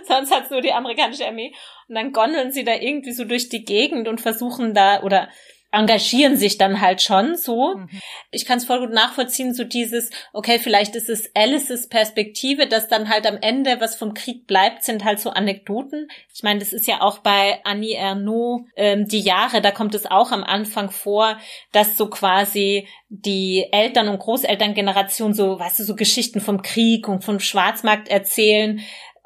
[0.06, 1.54] Sonst hat's nur die amerikanische Armee.
[1.88, 5.28] Und dann gondeln sie da irgendwie so durch die Gegend und versuchen da, oder
[5.72, 7.76] engagieren sich dann halt schon so.
[7.76, 7.88] Mhm.
[8.30, 12.88] Ich kann es voll gut nachvollziehen, so dieses, okay, vielleicht ist es Alices Perspektive, dass
[12.88, 16.08] dann halt am Ende, was vom Krieg bleibt, sind halt so Anekdoten.
[16.32, 20.06] Ich meine, das ist ja auch bei Annie Ernaux ähm, die Jahre, da kommt es
[20.06, 21.38] auch am Anfang vor,
[21.72, 27.24] dass so quasi die Eltern- und Großelterngeneration so, weißt du, so Geschichten vom Krieg und
[27.24, 28.80] vom Schwarzmarkt erzählen,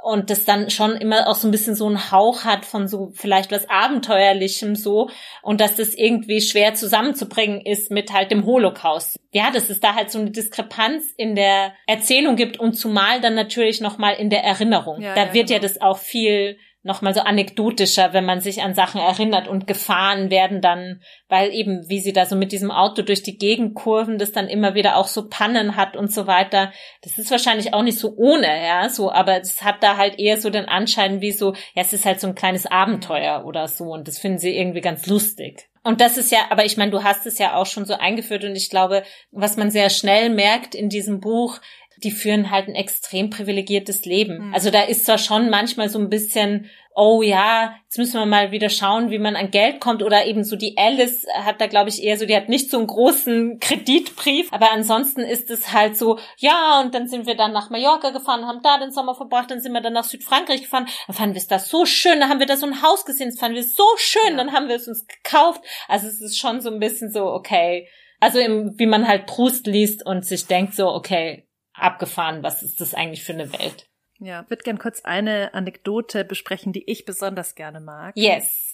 [0.06, 3.10] und das dann schon immer auch so ein bisschen so einen Hauch hat von so
[3.14, 5.10] vielleicht was Abenteuerlichem so
[5.42, 9.18] und dass das irgendwie schwer zusammenzubringen ist mit halt dem Holocaust.
[9.32, 13.34] Ja, dass es da halt so eine Diskrepanz in der Erzählung gibt und zumal dann
[13.34, 15.02] natürlich nochmal in der Erinnerung.
[15.02, 15.56] Ja, da ja, wird genau.
[15.56, 16.56] ja das auch viel
[16.86, 21.88] nochmal so anekdotischer, wenn man sich an Sachen erinnert und Gefahren werden dann, weil eben,
[21.88, 24.96] wie sie da so mit diesem Auto durch die Gegend kurven, das dann immer wieder
[24.96, 26.72] auch so Pannen hat und so weiter.
[27.02, 30.40] Das ist wahrscheinlich auch nicht so ohne, ja, so, aber es hat da halt eher
[30.40, 33.92] so den Anschein wie so, ja, es ist halt so ein kleines Abenteuer oder so
[33.92, 35.68] und das finden sie irgendwie ganz lustig.
[35.82, 38.42] Und das ist ja, aber ich meine, du hast es ja auch schon so eingeführt
[38.42, 41.60] und ich glaube, was man sehr schnell merkt in diesem Buch,
[42.02, 44.48] die führen halt ein extrem privilegiertes Leben.
[44.48, 44.54] Mhm.
[44.54, 48.52] Also da ist zwar schon manchmal so ein bisschen, oh ja, jetzt müssen wir mal
[48.52, 51.90] wieder schauen, wie man an Geld kommt oder eben so die Alice hat da glaube
[51.90, 55.96] ich eher so, die hat nicht so einen großen Kreditbrief, aber ansonsten ist es halt
[55.96, 59.50] so, ja, und dann sind wir dann nach Mallorca gefahren, haben da den Sommer verbracht,
[59.50, 62.30] dann sind wir dann nach Südfrankreich gefahren, dann fanden wir es da so schön, dann
[62.30, 64.36] haben wir da so ein Haus gesehen, das fanden wir so schön, ja.
[64.36, 65.62] dann haben wir es uns gekauft.
[65.88, 67.88] Also es ist schon so ein bisschen so, okay,
[68.20, 71.45] also im, wie man halt Proust liest und sich denkt so, okay,
[71.76, 73.88] abgefahren, was ist das eigentlich für eine Welt?
[74.18, 78.16] Ja, ich würde gern kurz eine Anekdote besprechen, die ich besonders gerne mag.
[78.16, 78.65] Yes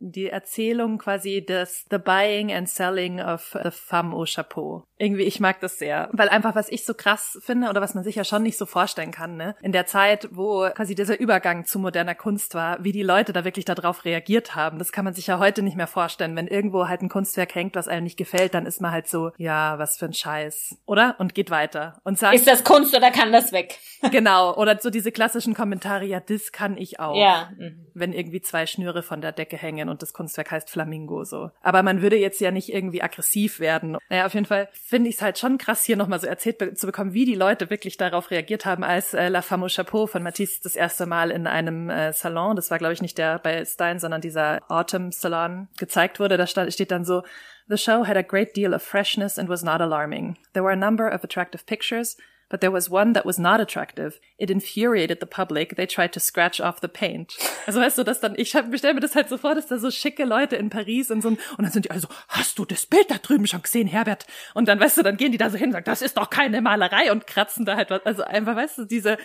[0.00, 4.84] die Erzählung quasi des The Buying and Selling of the Femme au Chapeau.
[4.96, 6.08] Irgendwie, ich mag das sehr.
[6.12, 8.66] Weil einfach, was ich so krass finde oder was man sich ja schon nicht so
[8.66, 9.54] vorstellen kann, ne?
[9.62, 13.44] In der Zeit, wo quasi dieser Übergang zu moderner Kunst war, wie die Leute da
[13.44, 16.36] wirklich darauf reagiert haben, das kann man sich ja heute nicht mehr vorstellen.
[16.36, 19.32] Wenn irgendwo halt ein Kunstwerk hängt, was einem nicht gefällt, dann ist man halt so,
[19.36, 20.78] ja, was für ein Scheiß.
[20.86, 21.16] Oder?
[21.18, 22.00] Und geht weiter.
[22.04, 22.34] Und sagt.
[22.34, 23.78] Ist das Kunst oder kann das weg?
[24.10, 24.54] genau.
[24.56, 27.16] Oder so diese klassischen Kommentare, ja, das kann ich auch.
[27.16, 27.50] Ja.
[27.94, 31.50] Wenn irgendwie zwei Schnüre von der Decke hängen und das Kunstwerk heißt Flamingo so.
[31.62, 33.98] Aber man würde jetzt ja nicht irgendwie aggressiv werden.
[34.08, 36.74] Naja, auf jeden Fall finde ich es halt schon krass, hier nochmal so erzählt be
[36.74, 40.06] zu bekommen, wie die Leute wirklich darauf reagiert haben, als äh, La Femme au Chapeau
[40.06, 43.38] von Matisse das erste Mal in einem äh, Salon, das war glaube ich nicht der
[43.38, 46.36] bei Stein, sondern dieser Autumn Salon gezeigt wurde.
[46.36, 47.22] Da stand, steht dann so,
[47.68, 50.36] The show had a great deal of freshness and was not alarming.
[50.54, 52.16] There were a number of attractive pictures,
[52.50, 54.20] but there was one that was not attractive.
[54.36, 55.76] It infuriated the public.
[55.76, 57.38] They tried to scratch off the paint.
[57.66, 59.90] Also weißt du, dass dann, ich stelle mir das halt so vor, dass da so
[59.90, 62.84] schicke Leute in Paris in so ein, und dann sind die also, hast du das
[62.86, 64.26] Bild da drüben schon gesehen, Herbert?
[64.52, 66.28] Und dann, weißt du, dann gehen die da so hin und sagen, das ist doch
[66.28, 68.04] keine Malerei und kratzen da halt was.
[68.04, 69.16] Also einfach, weißt du, diese,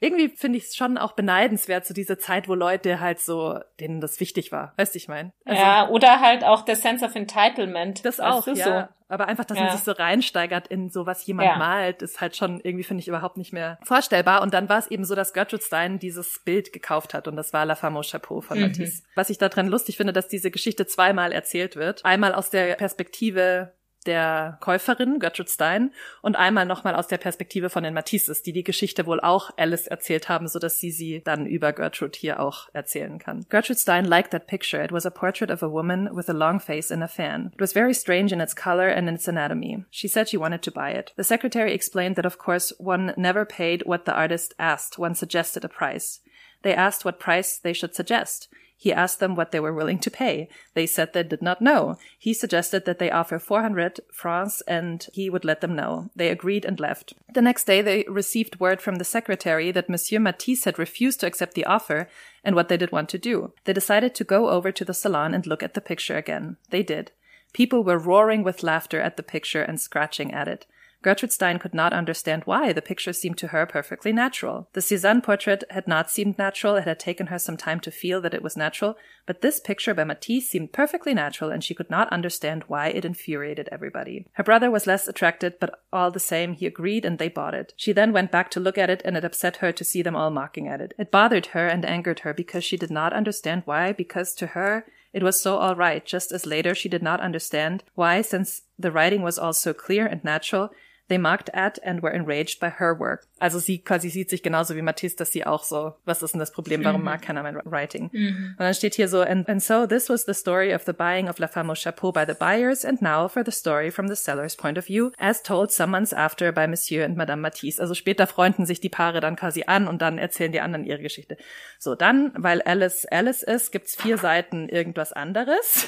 [0.00, 4.00] irgendwie finde ich es schon auch beneidenswert, so diese Zeit, wo Leute halt so, denen
[4.02, 4.74] das wichtig war.
[4.76, 5.32] Weißt du, ich meine?
[5.46, 8.04] Also, ja, oder halt auch der Sense of Entitlement.
[8.04, 8.54] Das auch, ja.
[8.54, 8.94] So.
[9.08, 9.64] Aber einfach, dass Ja.
[9.64, 11.56] man sich so reinsteigert in so, was jemand Ja.
[11.58, 14.40] malt, ist halt schon irgendwie, finde ich, überhaupt nicht mehr vorstellbar.
[14.42, 17.52] Und dann war es eben so, dass Gertrude Stein dieses Bild gekauft hat und das
[17.52, 18.64] war La Femme au Chapeau von Mhm.
[18.64, 19.02] Matisse.
[19.14, 22.04] Was ich daran lustig finde, dass diese Geschichte zweimal erzählt wird.
[22.04, 23.72] Einmal aus der Perspektive
[24.06, 25.92] der Käuferin, Gertrude Stein,
[26.22, 29.86] und einmal nochmal aus der Perspektive von den Matisses, die die Geschichte wohl auch Alice
[29.86, 33.46] erzählt haben, so dass sie sie dann über Gertrude hier auch erzählen kann.
[33.48, 34.82] Gertrude Stein liked that picture.
[34.82, 37.50] It was a portrait of a woman with a long face and a fan.
[37.54, 39.84] It was very strange in its color and in its anatomy.
[39.90, 41.12] She said she wanted to buy it.
[41.16, 45.64] The secretary explained that of course one never paid what the artist asked, one suggested
[45.64, 46.20] a price.
[46.62, 48.48] They asked what price they should suggest.
[48.76, 50.48] He asked them what they were willing to pay.
[50.74, 51.96] They said they did not know.
[52.18, 56.10] He suggested that they offer 400 francs and he would let them know.
[56.14, 57.14] They agreed and left.
[57.32, 61.26] The next day they received word from the secretary that Monsieur Matisse had refused to
[61.26, 62.08] accept the offer
[62.42, 63.52] and what they did want to do.
[63.64, 66.56] They decided to go over to the salon and look at the picture again.
[66.70, 67.12] They did.
[67.52, 70.66] People were roaring with laughter at the picture and scratching at it.
[71.04, 74.70] Gertrude Stein could not understand why the picture seemed to her perfectly natural.
[74.72, 76.76] The Cézanne portrait had not seemed natural.
[76.76, 78.96] It had taken her some time to feel that it was natural,
[79.26, 83.04] but this picture by Matisse seemed perfectly natural, and she could not understand why it
[83.04, 84.26] infuriated everybody.
[84.32, 87.74] Her brother was less attracted, but all the same, he agreed and they bought it.
[87.76, 90.16] She then went back to look at it, and it upset her to see them
[90.16, 90.94] all mocking at it.
[90.98, 94.86] It bothered her and angered her because she did not understand why, because to her,
[95.12, 98.90] it was so all right, just as later she did not understand why, since the
[98.90, 100.70] writing was all so clear and natural,
[101.08, 103.26] they mocked at and were enraged by her work.
[103.38, 106.38] Also sie quasi sieht sich genauso wie Matisse, dass sie auch so, was ist denn
[106.38, 108.10] das Problem, warum mag keiner mein Writing?
[108.12, 111.28] Und dann steht hier so, and, and so this was the story of the buying
[111.28, 114.16] of La Femme au Chapeau by the buyers, and now for the story from the
[114.16, 117.80] seller's point of view, as told some months after by Monsieur and Madame Matisse.
[117.80, 121.02] Also später freunden sich die Paare dann quasi an und dann erzählen die anderen ihre
[121.02, 121.36] Geschichte.
[121.78, 125.86] So, dann, weil Alice Alice ist, gibt's vier Seiten irgendwas anderes.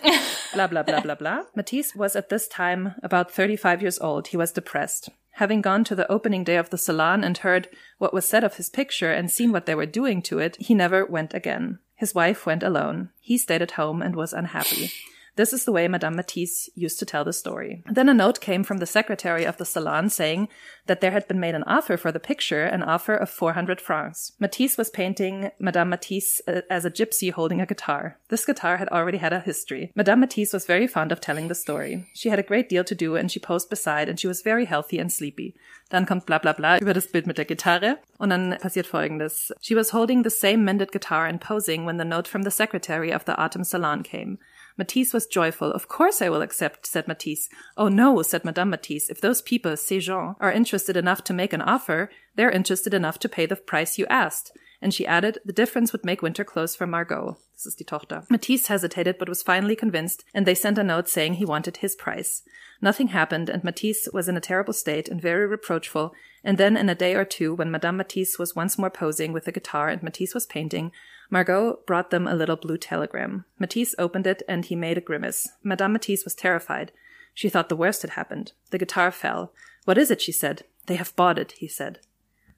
[0.52, 1.46] blah, blah, blah, blah, blah.
[1.54, 4.28] Matisse was at this time about 35 years old.
[4.28, 5.08] He was depressed.
[5.42, 8.56] Having gone to the opening day of the salon and heard what was said of
[8.56, 11.78] his picture and seen what they were doing to it, he never went again.
[11.94, 13.10] His wife went alone.
[13.20, 14.90] He stayed at home and was unhappy.
[15.38, 17.84] This is the way Madame Matisse used to tell the story.
[17.88, 20.48] Then a note came from the secretary of the salon saying
[20.86, 24.32] that there had been made an offer for the picture, an offer of 400 francs.
[24.40, 28.18] Matisse was painting Madame Matisse uh, as a gypsy holding a guitar.
[28.30, 29.92] This guitar had already had a history.
[29.94, 32.10] Madame Matisse was very fond of telling the story.
[32.14, 34.64] She had a great deal to do and she posed beside and she was very
[34.64, 35.54] healthy and sleepy.
[35.88, 39.52] Dann kommt bla bla bla über das Bild mit der Gitarre und dann passiert folgendes.
[39.60, 43.14] She was holding the same mended guitar and posing when the note from the secretary
[43.14, 44.38] of the autumn salon came.
[44.78, 45.72] Matisse was joyful.
[45.72, 47.48] Of course I will accept, said Matisse.
[47.76, 49.10] Oh no, said Madame Matisse.
[49.10, 53.18] If those people, ces gens, are interested enough to make an offer, they're interested enough
[53.18, 54.56] to pay the price you asked.
[54.80, 57.36] And she added, the difference would make winter clothes for Margot.
[57.52, 58.22] Das ist die Tochter.
[58.30, 61.96] Matisse hesitated, but was finally convinced, and they sent a note saying he wanted his
[61.96, 62.44] price.
[62.80, 66.12] Nothing happened, and Matisse was in a terrible state and very reproachful,
[66.44, 69.46] and then in a day or two, when Madame Matisse was once more posing with
[69.46, 70.92] the guitar and Matisse was painting,
[71.30, 73.44] Margot brought them a little blue telegram.
[73.58, 75.48] Matisse opened it, and he made a grimace.
[75.62, 76.92] Madame Matisse was terrified.
[77.34, 78.52] She thought the worst had happened.
[78.70, 79.52] The guitar fell.
[79.84, 80.20] What is it?
[80.20, 80.64] she said.
[80.86, 82.00] They have bought it, he said.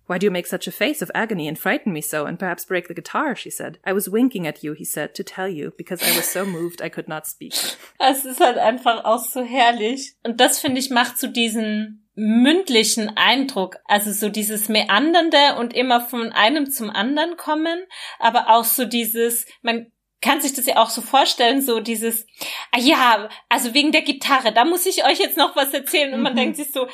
[0.06, 2.64] Why do you make such a face of agony and frighten me so, and perhaps
[2.64, 3.36] break the guitar?
[3.36, 3.78] she said.
[3.84, 6.82] I was winking at you, he said, to tell you, because I was so moved
[6.82, 7.54] I could not speak.
[8.00, 10.14] Es ist halt einfach auch so herrlich.
[10.24, 13.78] Und das, finde ich, macht zu diesen mündlichen Eindruck.
[13.86, 17.86] Also so dieses Meandernde und immer von einem zum anderen kommen.
[18.18, 19.90] Aber auch so dieses, man
[20.22, 22.26] kann sich das ja auch so vorstellen, so dieses,
[22.72, 26.12] ah ja, also wegen der Gitarre, da muss ich euch jetzt noch was erzählen.
[26.14, 26.36] Und man Mhm.
[26.36, 26.86] denkt sich so,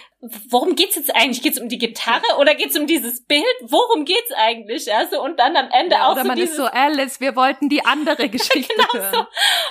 [0.50, 1.42] worum geht's jetzt eigentlich?
[1.42, 3.44] Geht's um die Gitarre oder geht's um dieses Bild?
[3.62, 4.92] Worum geht's eigentlich?
[4.94, 7.68] Also und dann am Ende auch Oder so man dieses, ist so, Alice, wir wollten
[7.68, 9.14] die andere Geschichte Genau hören.
[9.14, 9.26] so.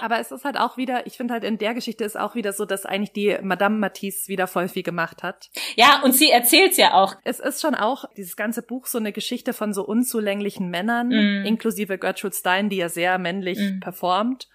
[0.06, 2.52] Aber es ist halt auch wieder, ich finde halt in der Geschichte ist auch wieder
[2.54, 5.50] so, dass eigentlich die Madame Matisse wieder voll viel gemacht hat.
[5.76, 7.16] ja, und sie erzählt's ja auch.
[7.24, 11.46] Es ist schon auch dieses ganze Buch so eine Geschichte von so unzulänglichen Männern, Mm.
[11.46, 13.80] inklusive Gertrude Stein, die ja sehr männlich Mm.
[13.80, 14.48] performt.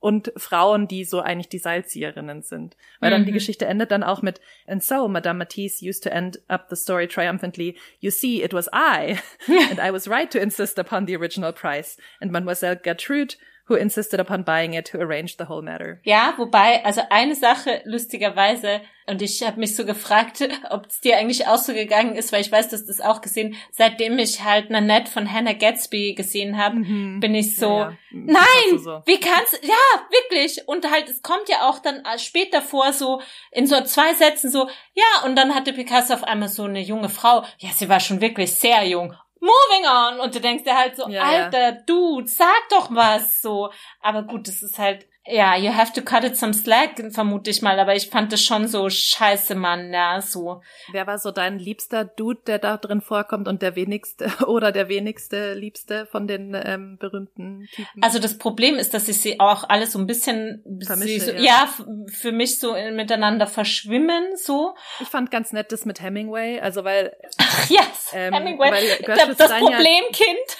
[0.00, 2.76] Und Frauen, die so eigentlich die Seilzieherinnen sind.
[3.00, 3.34] Weil dann die Mhm.
[3.34, 7.08] Geschichte endet dann auch mit, and so Madame Matisse used to end up the story
[7.08, 9.18] triumphantly, you see, it was I,
[9.48, 13.34] and I was right to insist upon the original price, and Mademoiselle Gertrude,
[13.68, 16.00] who insisted upon buying it, who arranged the whole matter.
[16.04, 21.16] Ja, wobei, also eine Sache lustigerweise, und ich habe mich so gefragt, ob es dir
[21.16, 24.70] eigentlich auch so gegangen ist, weil ich weiß, dass das auch gesehen, seitdem ich halt
[24.70, 27.96] Nanette von Hannah Gatsby gesehen habe, bin ich so, Ja, ja.
[28.10, 29.02] nein, so.
[29.06, 33.66] wie kannst, ja, wirklich, und halt, es kommt ja auch dann später vor, so in
[33.66, 37.44] so zwei Sätzen so, ja, und dann hatte Picasso auf einmal so eine junge Frau,
[37.58, 40.20] ja, sie war schon wirklich sehr jung, moving on.
[40.20, 41.44] Und du denkst dir halt so, Ja, ja.
[41.44, 43.70] alter Dude, sag doch was so.
[44.00, 47.62] Aber gut, das ist halt ja, you have to cut it some slack, vermute ich
[47.62, 50.62] mal, aber ich fand das schon so scheiße, Mann, ja, so.
[50.92, 54.88] Wer war so dein liebster Dude, der da drin vorkommt und der wenigste oder der
[54.88, 58.02] wenigste Liebste von den ähm, berühmten Typen?
[58.02, 61.40] Also das Problem ist, dass ich sie auch alle so ein bisschen, Vermische, so, ja.
[61.40, 61.74] ja,
[62.06, 64.74] für mich so miteinander verschwimmen, so.
[65.00, 69.36] Ich fand ganz nett das mit Hemingway, also weil Ach, yes, Ähm, Hemingway, weil das,
[69.36, 70.56] das Problemkind.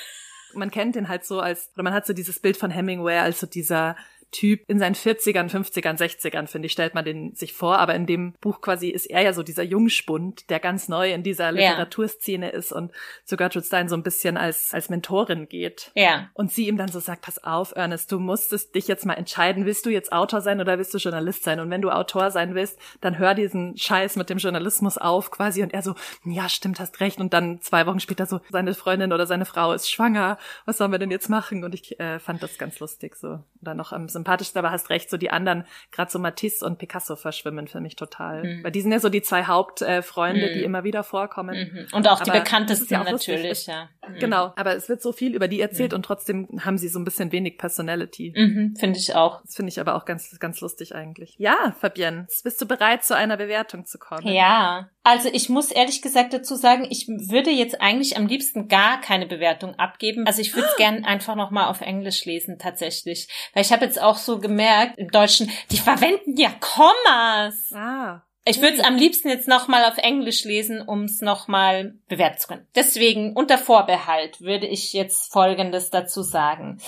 [0.55, 3.41] man kennt den halt so als, oder man hat so dieses Bild von Hemingway als
[3.41, 3.97] so dieser
[4.31, 7.79] Typ in seinen 40ern, 50ern, 60ern, finde ich, stellt man den sich vor.
[7.79, 11.22] Aber in dem Buch quasi ist er ja so dieser Jungspund, der ganz neu in
[11.22, 12.93] dieser Literaturszene ist und
[13.24, 15.91] zu Gertrude Stein so ein bisschen als, als Mentorin geht.
[15.95, 16.29] Ja.
[16.35, 19.64] Und sie ihm dann so sagt, pass auf, Ernest, du musstest dich jetzt mal entscheiden,
[19.64, 21.61] willst du jetzt Autor sein oder willst du Journalist sein?
[21.61, 25.62] Und wenn du Autor sein willst, dann hör diesen Scheiß mit dem Journalismus auf quasi.
[25.62, 27.18] Und er so, ja, stimmt, hast recht.
[27.20, 30.39] Und dann zwei Wochen später so, seine Freundin oder seine Frau ist schwanger.
[30.66, 31.64] Was sollen wir denn jetzt machen?
[31.64, 33.41] Und ich äh, fand das ganz lustig so.
[33.62, 37.16] Oder noch am sympathischsten, aber hast recht, so die anderen, gerade so Matisse und Picasso
[37.16, 38.42] verschwimmen für mich total.
[38.44, 38.64] Mhm.
[38.64, 40.59] Weil die sind ja so die zwei Hauptfreunde, äh, Mhm.
[40.59, 41.56] die immer wieder vorkommen.
[41.72, 41.86] Mhm.
[41.92, 43.34] Und auch die Aber das bekanntesten ja auch lustig.
[43.34, 43.88] natürlich, Es- ja.
[44.09, 44.18] Mhm.
[44.20, 47.04] Genau, aber es wird so viel über die erzählt und trotzdem haben sie so ein
[47.04, 48.32] bisschen wenig Personality.
[48.36, 49.42] Mhm, finde ich auch.
[49.42, 51.34] Das finde ich aber auch ganz, ganz lustig eigentlich.
[51.38, 54.26] Ja, Fabienne, bist du bereit, zu einer Bewertung zu kommen?
[54.28, 59.00] Ja, also ich muss ehrlich gesagt dazu sagen, ich würde jetzt eigentlich am liebsten gar
[59.00, 60.26] keine Bewertung abgeben.
[60.26, 63.28] Also ich würde es gern einfach nochmal auf Englisch lesen tatsächlich.
[63.55, 67.72] Weil ich habe jetzt auch so gemerkt, im Deutschen, die verwenden ja Kommas.
[67.72, 68.22] Ah.
[68.44, 72.49] Ich würde es am liebsten jetzt nochmal auf Englisch lesen, um es nochmal bewerten zu
[72.49, 72.66] können.
[72.74, 76.80] Deswegen unter Vorbehalt würde ich jetzt Folgendes dazu sagen.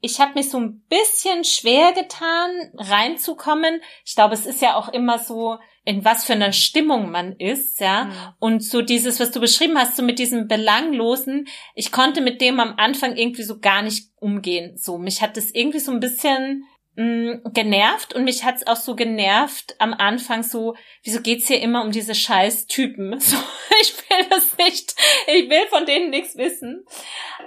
[0.00, 3.82] Ich habe mich so ein bisschen schwer getan, reinzukommen.
[4.04, 7.80] Ich glaube, es ist ja auch immer so, in was für einer Stimmung man ist,
[7.80, 8.04] ja.
[8.04, 8.12] Mhm.
[8.38, 12.58] Und so dieses, was du beschrieben hast, so mit diesem Belanglosen, ich konnte mit dem
[12.58, 14.76] am Anfang irgendwie so gar nicht umgehen.
[14.76, 16.64] So, mich hat das irgendwie so ein bisschen
[16.96, 21.84] mh, genervt und mich hat's auch so genervt am Anfang so, wieso geht's hier immer
[21.84, 23.18] um diese scheiß Typen?
[23.20, 23.36] So,
[23.80, 24.94] ich will das nicht,
[25.26, 26.84] ich will von denen nichts wissen.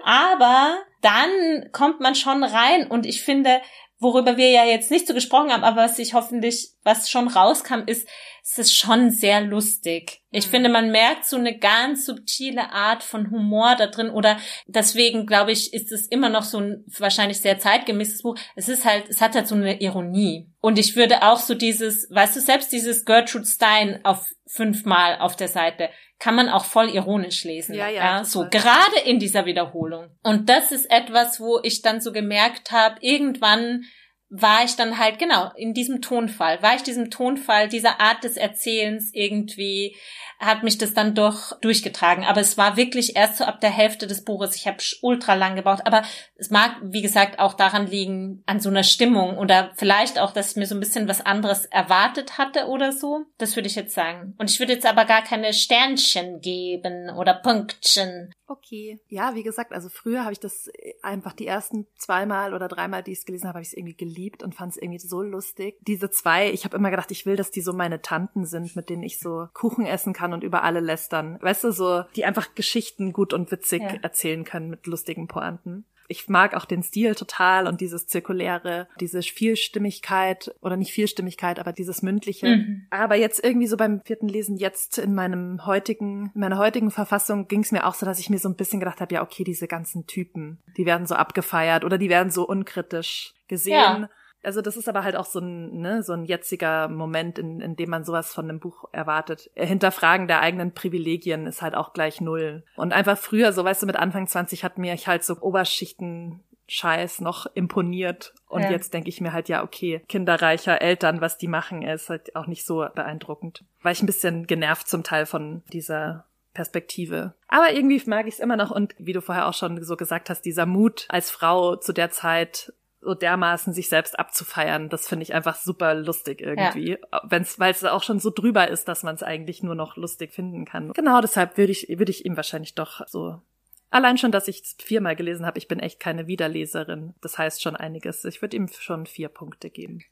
[0.03, 3.61] Aber dann kommt man schon rein und ich finde,
[3.99, 7.81] worüber wir ja jetzt nicht so gesprochen haben, aber was ich hoffentlich, was schon rauskam,
[7.85, 8.07] ist,
[8.43, 10.21] es ist schon sehr lustig.
[10.31, 10.51] Ich Mhm.
[10.51, 14.37] finde, man merkt so eine ganz subtile Art von Humor da drin oder
[14.67, 18.37] deswegen glaube ich, ist es immer noch so ein wahrscheinlich sehr zeitgemäßes Buch.
[18.55, 20.49] Es ist halt, es hat halt so eine Ironie.
[20.61, 25.35] Und ich würde auch so dieses, weißt du, selbst dieses Gertrude Stein auf fünfmal auf
[25.35, 25.89] der Seite
[26.19, 27.75] kann man auch voll ironisch lesen.
[27.75, 28.61] Ja, ja, so total.
[28.61, 30.09] gerade in dieser Wiederholung.
[30.23, 33.83] Und das ist etwas, wo ich dann so gemerkt habe, irgendwann
[34.29, 38.37] war ich dann halt genau in diesem Tonfall, war ich diesem Tonfall, dieser Art des
[38.37, 39.95] Erzählens irgendwie
[40.39, 42.23] hat mich das dann doch durchgetragen.
[42.23, 44.55] Aber es war wirklich erst so ab der Hälfte des Buches.
[44.55, 45.85] Ich habe ultra lang gebraucht.
[45.85, 46.03] Aber
[46.35, 50.51] es mag, wie gesagt, auch daran liegen, an so einer Stimmung oder vielleicht auch, dass
[50.51, 53.25] ich mir so ein bisschen was anderes erwartet hatte oder so.
[53.39, 54.35] Das würde ich jetzt sagen.
[54.37, 58.31] Und ich würde jetzt aber gar keine Sternchen geben oder Punktchen.
[58.45, 58.99] Okay.
[59.09, 60.69] Ja, wie gesagt, also früher habe ich das
[61.01, 63.95] einfach die ersten zweimal oder dreimal, die ich es gelesen habe, habe ich es irgendwie
[64.17, 65.77] geliebt und fand es irgendwie so lustig.
[65.81, 68.89] Diese zwei, ich habe immer gedacht, ich will, dass die so meine Tanten sind, mit
[68.89, 71.37] denen ich so Kuchen essen kann und über alle lästern.
[71.41, 73.93] Weißt du, so, die einfach Geschichten gut und witzig Ja.
[74.01, 75.85] erzählen können mit lustigen Pointen.
[76.07, 81.73] Ich mag auch den Stil total und dieses zirkuläre, diese Vielstimmigkeit oder nicht Vielstimmigkeit, aber
[81.73, 82.47] dieses mündliche.
[82.47, 82.87] Mhm.
[82.89, 87.47] Aber jetzt irgendwie so beim vierten Lesen jetzt in meinem heutigen, in meiner heutigen Verfassung
[87.47, 89.43] ging es mir auch so, dass ich mir so ein bisschen gedacht habe, ja okay,
[89.43, 93.73] diese ganzen Typen, die werden so abgefeiert oder die werden so unkritisch gesehen.
[93.73, 94.09] Ja.
[94.47, 97.75] Also das ist aber halt auch so ein, ne, so ein jetziger Moment, in, in
[97.75, 99.51] dem man sowas von einem Buch erwartet.
[99.55, 102.63] Hinterfragen der eigenen Privilegien ist halt auch gleich null.
[102.77, 106.45] Und einfach früher, so weißt du, mit Anfang 20 hat mir ich halt so Oberschichten
[106.69, 108.35] Scheiß noch imponiert.
[108.47, 108.69] Und Ja.
[108.71, 112.47] jetzt denke ich mir halt, ja, okay, kinderreicher Eltern, was die machen, ist halt auch
[112.47, 113.65] nicht so beeindruckend.
[113.81, 116.23] War ich ein bisschen genervt zum Teil von dieser
[116.53, 117.33] Perspektive.
[117.49, 120.29] Aber irgendwie mag ich es immer noch und wie du vorher auch schon so gesagt
[120.29, 125.23] hast, dieser Mut als Frau zu der Zeit so dermaßen sich selbst abzufeiern, das finde
[125.23, 126.97] ich einfach super lustig irgendwie.
[127.23, 130.33] Wenn's, weil es auch schon so drüber ist, dass man es eigentlich nur noch lustig
[130.33, 130.93] finden kann.
[130.93, 133.41] Genau, deshalb würde ich, würde ich ihm wahrscheinlich doch so.
[133.89, 137.13] Allein schon, dass ich es viermal gelesen habe, ich bin echt keine Wiederleserin.
[137.21, 138.25] Das heißt schon einiges.
[138.25, 140.03] Ich würde ihm schon vier Punkte geben.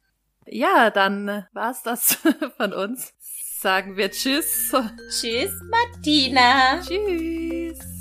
[0.47, 2.19] Ja, dann war's das
[2.57, 3.13] von uns.
[3.59, 4.73] Sagen wir Tschüss.
[5.09, 6.79] Tschüss, Martina.
[6.81, 7.94] Tschüss.